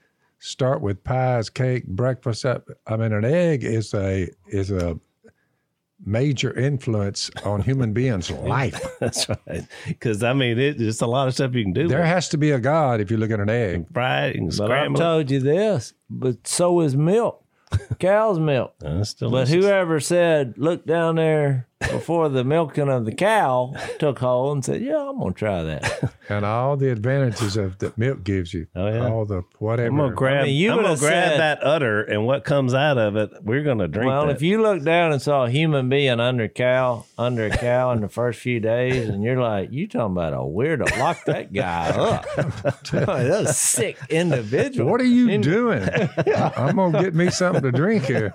[0.40, 2.44] Start with pies, cake, breakfast.
[2.44, 4.98] I mean, an egg is a is a
[6.04, 8.80] major influence on human beings' life.
[9.00, 9.66] That's right.
[9.86, 11.88] Because I mean, it, it's a lot of stuff you can do.
[11.88, 13.86] There with has to be a God if you look at an egg.
[13.92, 14.26] Right.
[14.28, 15.04] it, you can But I've scramble it.
[15.04, 17.44] told you this, but so is milk,
[17.98, 18.74] cow's milk.
[18.82, 24.56] It's But whoever said, look down there before the milking of the cow took hold
[24.56, 26.12] and said, yeah, I'm going to try that.
[26.28, 28.66] and all the advantages of that milk gives you.
[28.74, 29.08] Oh, yeah.
[29.08, 29.88] All the whatever.
[29.88, 30.42] I'm gonna grab.
[30.42, 33.30] I mean, you I'm gonna grab said- that udder, and what comes out of it,
[33.42, 34.08] we're gonna drink.
[34.08, 34.36] well, that.
[34.36, 37.92] if you look down and saw a human being under a cow, under a cow
[37.92, 41.52] in the first few days, and you're like, you talking about a weirdo, lock that
[41.52, 42.26] guy up.
[42.92, 44.90] Oh, that's a sick individual.
[44.90, 45.88] What are you doing?
[46.56, 48.32] I'm gonna get me something to drink here,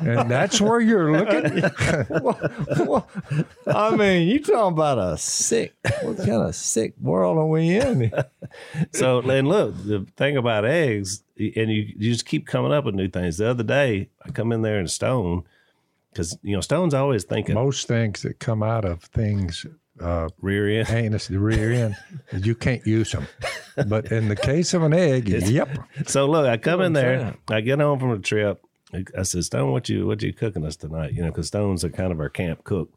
[0.00, 1.64] and that's where you're looking.
[3.66, 8.12] I mean, you talking about a sick, what kind of sick world are we in?
[8.92, 12.94] So, and look, the thing about eggs, and you, you just keep coming up with
[12.94, 13.38] new things.
[13.38, 15.44] The other day, I come in there and Stone,
[16.12, 19.64] because you know Stone's always thinking Most things that come out of things,
[20.00, 20.90] uh, rear end.
[20.90, 21.96] anus, the rear end,
[22.44, 23.26] you can't use them.
[23.86, 25.70] But in the case of an egg, yep.
[26.06, 27.34] So look, I come in there.
[27.48, 28.62] I get home from a trip.
[28.92, 31.14] I said, Stone, what you what you cooking us tonight?
[31.14, 32.92] You know, because Stone's a kind of our camp cook.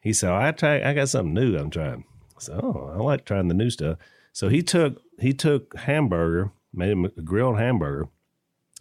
[0.00, 1.56] He said, oh, I try, I got something new.
[1.56, 2.04] I'm trying.
[2.36, 3.98] I said, oh, I like trying the new stuff.
[4.32, 8.08] So he took he took hamburger, made him a grilled hamburger,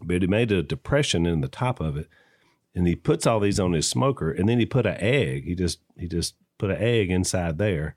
[0.01, 2.07] but he made a depression in the top of it,
[2.75, 5.45] and he puts all these on his smoker, and then he put an egg.
[5.45, 7.95] He just he just put an egg inside there,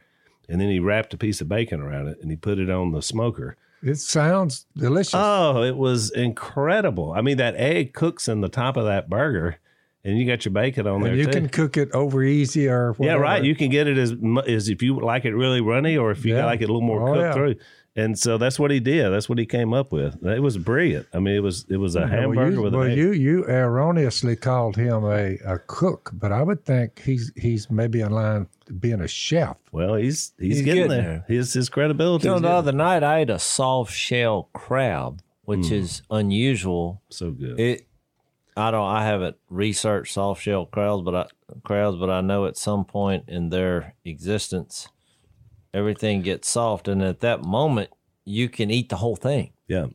[0.49, 2.93] and then he wrapped a piece of bacon around it, and he put it on
[2.93, 3.57] the smoker.
[3.87, 5.15] It sounds delicious.
[5.15, 7.13] Oh, it was incredible.
[7.13, 9.59] I mean, that egg cooks in the top of that burger,
[10.05, 11.31] and you got your bacon on there you too.
[11.31, 13.43] can cook it over easy or yeah, right.
[13.45, 14.15] You can get it as
[14.47, 16.47] as if you like it really runny, or if you Yeah.
[16.47, 17.33] like it a little more Oh, cooked yeah.
[17.33, 17.55] through.
[17.97, 19.09] And so that's what he did.
[19.11, 20.23] That's what he came up with.
[20.25, 21.07] It was brilliant.
[21.15, 22.99] I mean, it was it was a Well, hamburger you, with well, egg.
[22.99, 28.03] you you erroneously called him a, a cook, but I would think he's he's maybe
[28.03, 29.57] in line to being a chef.
[29.73, 31.25] well, he's he's, He's getting, getting there.
[31.27, 32.25] His his credibility.
[32.29, 35.75] You know, is the other night I ate a soft shell crab, which hmm.
[35.75, 37.01] is unusual.
[37.09, 37.59] so good.
[37.59, 37.87] It,
[38.59, 41.27] I don't, I haven't researched soft shell crabs, but I
[41.63, 44.89] crabs, but I know at some point in their existence,
[45.77, 47.91] everything gets soft, and at that moment,
[48.25, 49.87] you can eat the whole thing, yeah,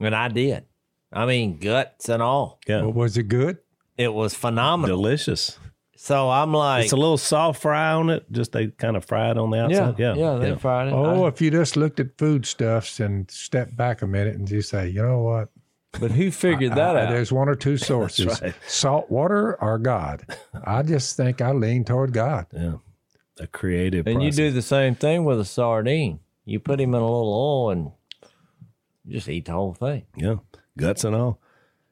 [0.00, 0.64] and I did.
[1.12, 2.58] I mean, guts and all.
[2.66, 3.58] yeah, Well, was it good?
[3.96, 4.96] It was phenomenal.
[4.96, 5.58] delicious.
[5.96, 8.30] So I'm like, It's a little soft fry on it.
[8.32, 9.98] Just they kind of fry it on the outside.
[9.98, 10.92] yeah, Yeah, they fried it.
[10.92, 14.70] Oh, I- if you just looked at foodstuffs and stepped back a minute and just
[14.70, 15.50] say, you know what?
[16.00, 17.10] but who figured that I- out?
[17.10, 18.52] There's one or two sources: right.
[18.66, 20.26] salt water or God.
[20.64, 22.46] I just think I lean toward God.
[22.52, 22.72] yeah.
[23.40, 24.06] A creative.
[24.06, 26.20] And you do the same thing with a sardine.
[26.44, 27.90] You put him in a little oil and
[29.04, 30.36] you just eat the whole thing, Yeah,
[30.76, 31.40] guts and all.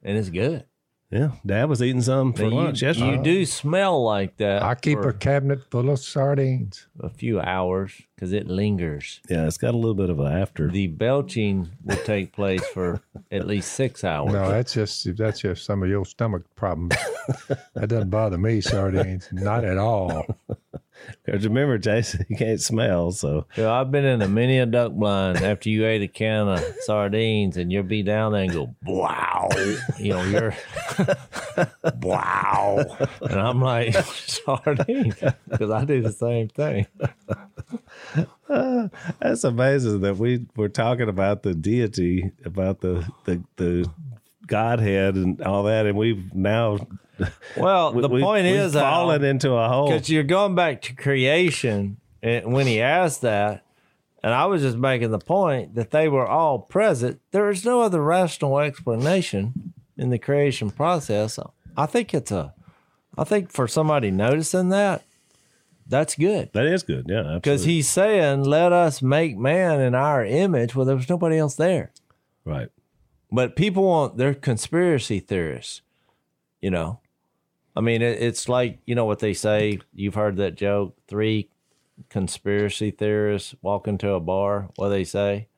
[0.02, 0.64] and it's good.
[1.10, 3.16] Yeah, Dad was eating some for But lunch you, yesterday.
[3.18, 4.62] you do smell like that.
[4.62, 6.86] I keep a cabinet full of sardines.
[7.00, 9.20] a few hours because it lingers.
[9.28, 10.70] yeah, it's got a little bit of an after.
[10.70, 14.32] The belching will take place for at least six hours.
[14.32, 16.94] No, that's just that's just some of your stomach problems.
[17.74, 20.24] that doesn't bother me, sardines, not at all.
[21.24, 24.92] Because remember, Jason, you can't smell, so know, I've been in a many a duck
[24.92, 28.74] blind after you ate a can of sardines and you'll be down there and go,
[28.84, 29.48] wow.
[29.98, 30.54] You know, you're,
[32.00, 32.84] wow.
[33.20, 35.16] And I'm like, sardines,
[35.48, 36.86] because I do the same thing.
[39.20, 43.90] that's amazing that we were talking about the deity, about the the, the
[44.52, 46.76] Godhead and all that, and we've now
[47.56, 49.88] Well, the point we've is, Al, fallen into a hole.
[49.88, 53.64] Because you're going back to creation, and when he asked that,
[54.22, 57.20] and I was just making the point that they were all present.
[57.30, 61.38] There is no other rational explanation in the creation process.
[61.74, 62.52] I think it's a,
[63.16, 65.02] I think for somebody noticing that,
[65.86, 70.22] that's good That is good, yeah, because he's saying, "Let us make man in our
[70.24, 71.90] image." Well, there was nobody else there.
[72.44, 72.68] right.
[73.32, 75.80] But people want they're conspiracy theorists,
[76.60, 77.00] you know.
[77.74, 79.78] I mean, it, it's like you know what they say.
[79.94, 81.48] You've heard that joke: three
[82.10, 84.68] conspiracy theorists walk into a bar.
[84.76, 85.48] What they say?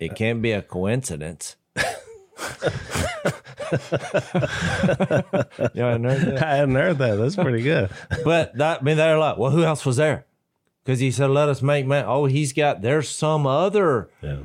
[0.00, 1.56] It can't be a coincidence.
[5.74, 6.42] know, I know that.
[6.42, 7.16] I hadn't heard that.
[7.16, 7.90] That's pretty good.
[8.24, 10.24] But that I mean, they're like, well, who else was there?
[10.82, 12.80] Because he said, "Let us make man." Oh, he's got.
[12.80, 14.38] There's some other Yeah.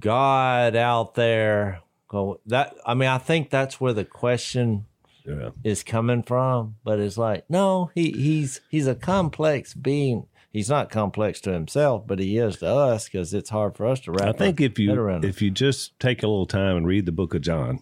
[0.00, 1.80] God out there.
[2.08, 2.74] Go that.
[2.86, 4.86] I mean, I think that's where the question
[5.26, 5.50] Yeah.
[5.64, 6.76] is coming from.
[6.84, 10.26] But it's like, no, he he's he's a complex being.
[10.50, 14.00] He's not complex to himself, but he is to us because it's hard for us
[14.00, 14.22] to wrap.
[14.28, 15.28] I think our if you head around it.
[15.28, 17.80] if you just take a little time and read the book of John,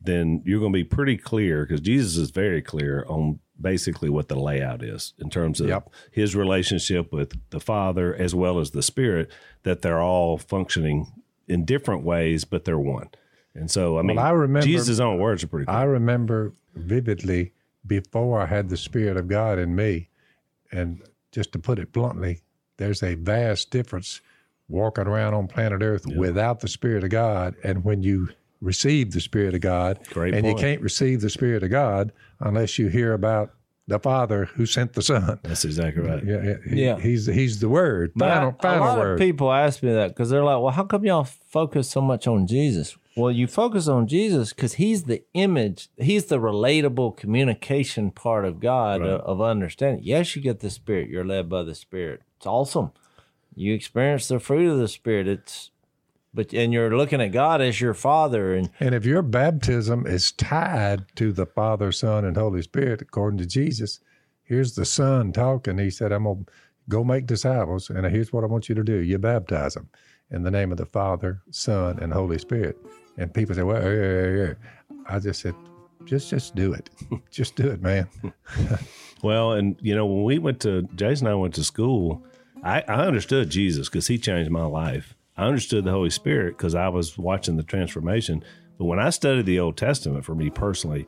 [0.00, 4.28] then you're going to be pretty clear because Jesus is very clear on basically what
[4.28, 5.90] the layout is in terms of Yep.
[6.12, 9.28] his relationship with the Father as well as the Spirit.
[9.64, 11.08] That they're all functioning
[11.48, 13.08] in different ways, but they're one.
[13.54, 15.66] And so, I mean, I remember- Jesus' own words are pretty.
[15.66, 15.76] Clear.
[15.76, 17.52] I remember vividly
[17.86, 20.08] before I had the Spirit of God in me,
[20.70, 22.42] and just to put it bluntly,
[22.76, 24.20] there's a vast difference
[24.68, 28.28] walking around on planet Earth without the Spirit of God, and when you
[28.60, 30.58] receive the Spirit of God, Great and point.
[30.58, 33.54] you can't receive the Spirit of God unless you hear about
[33.88, 35.40] the Father who sent the Son.
[35.42, 36.22] That's exactly right.
[36.24, 37.00] Yeah, he- Yeah.
[37.00, 39.12] he's he's the Word, But final, I- final a lot word.
[39.14, 42.26] of people ask me that because they're like, "Well, how come y'all focus so much
[42.28, 45.88] on Jesus?" Well, you focus on Jesus because He's the image.
[45.96, 49.10] He's the relatable communication part of God Right.
[49.10, 50.02] of, of understanding.
[50.04, 51.08] Yes, you get the Spirit.
[51.08, 52.20] You're led by the Spirit.
[52.36, 52.92] It's awesome.
[53.56, 55.26] You experience the fruit of the Spirit.
[55.26, 55.72] It's
[56.38, 60.30] but and you're looking at God as your Father, and And if your baptism is
[60.30, 63.98] tied to the Father, Son, and Holy Spirit, according to Jesus,
[64.44, 65.78] here's the Son talking.
[65.78, 66.52] He said, I'm going to
[66.88, 68.98] go make disciples, and here's what I want you to do.
[68.98, 69.88] You baptize them
[70.30, 72.78] in the name of the Father, Son, and Holy Spirit.
[73.16, 74.54] And people say, well, yeah, yeah, yeah.
[75.08, 75.56] I just said,
[76.04, 76.88] just just do it.
[77.32, 78.08] just do it, man.
[79.20, 82.24] Well, and you know, when we went to Jason and I went to school,
[82.62, 85.16] I, I understood Jesus because he changed my life.
[85.38, 88.44] I understood the Holy Spirit because I was watching the transformation.
[88.76, 91.06] But when I studied the Old Testament for me personally,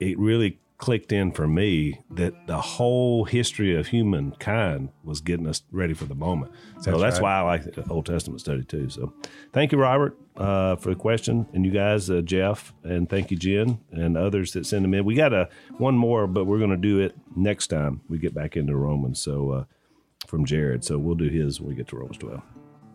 [0.00, 5.62] it really clicked in for me that the whole history of humankind was getting us
[5.70, 6.52] ready for the moment.
[6.80, 7.22] So that's, That's right.
[7.22, 8.90] why I like the Old Testament study too.
[8.90, 9.12] So
[9.52, 13.36] thank you, Robert, uh, for the question, and you guys, uh, Jeff, and thank you,
[13.36, 15.04] Jen, and others that send them in.
[15.04, 15.48] We got a
[15.78, 19.22] one more, but we're going to do it next time we get back into Romans.
[19.22, 19.64] So uh,
[20.26, 22.42] from Jared, so we'll do his when we get to Romans twelve.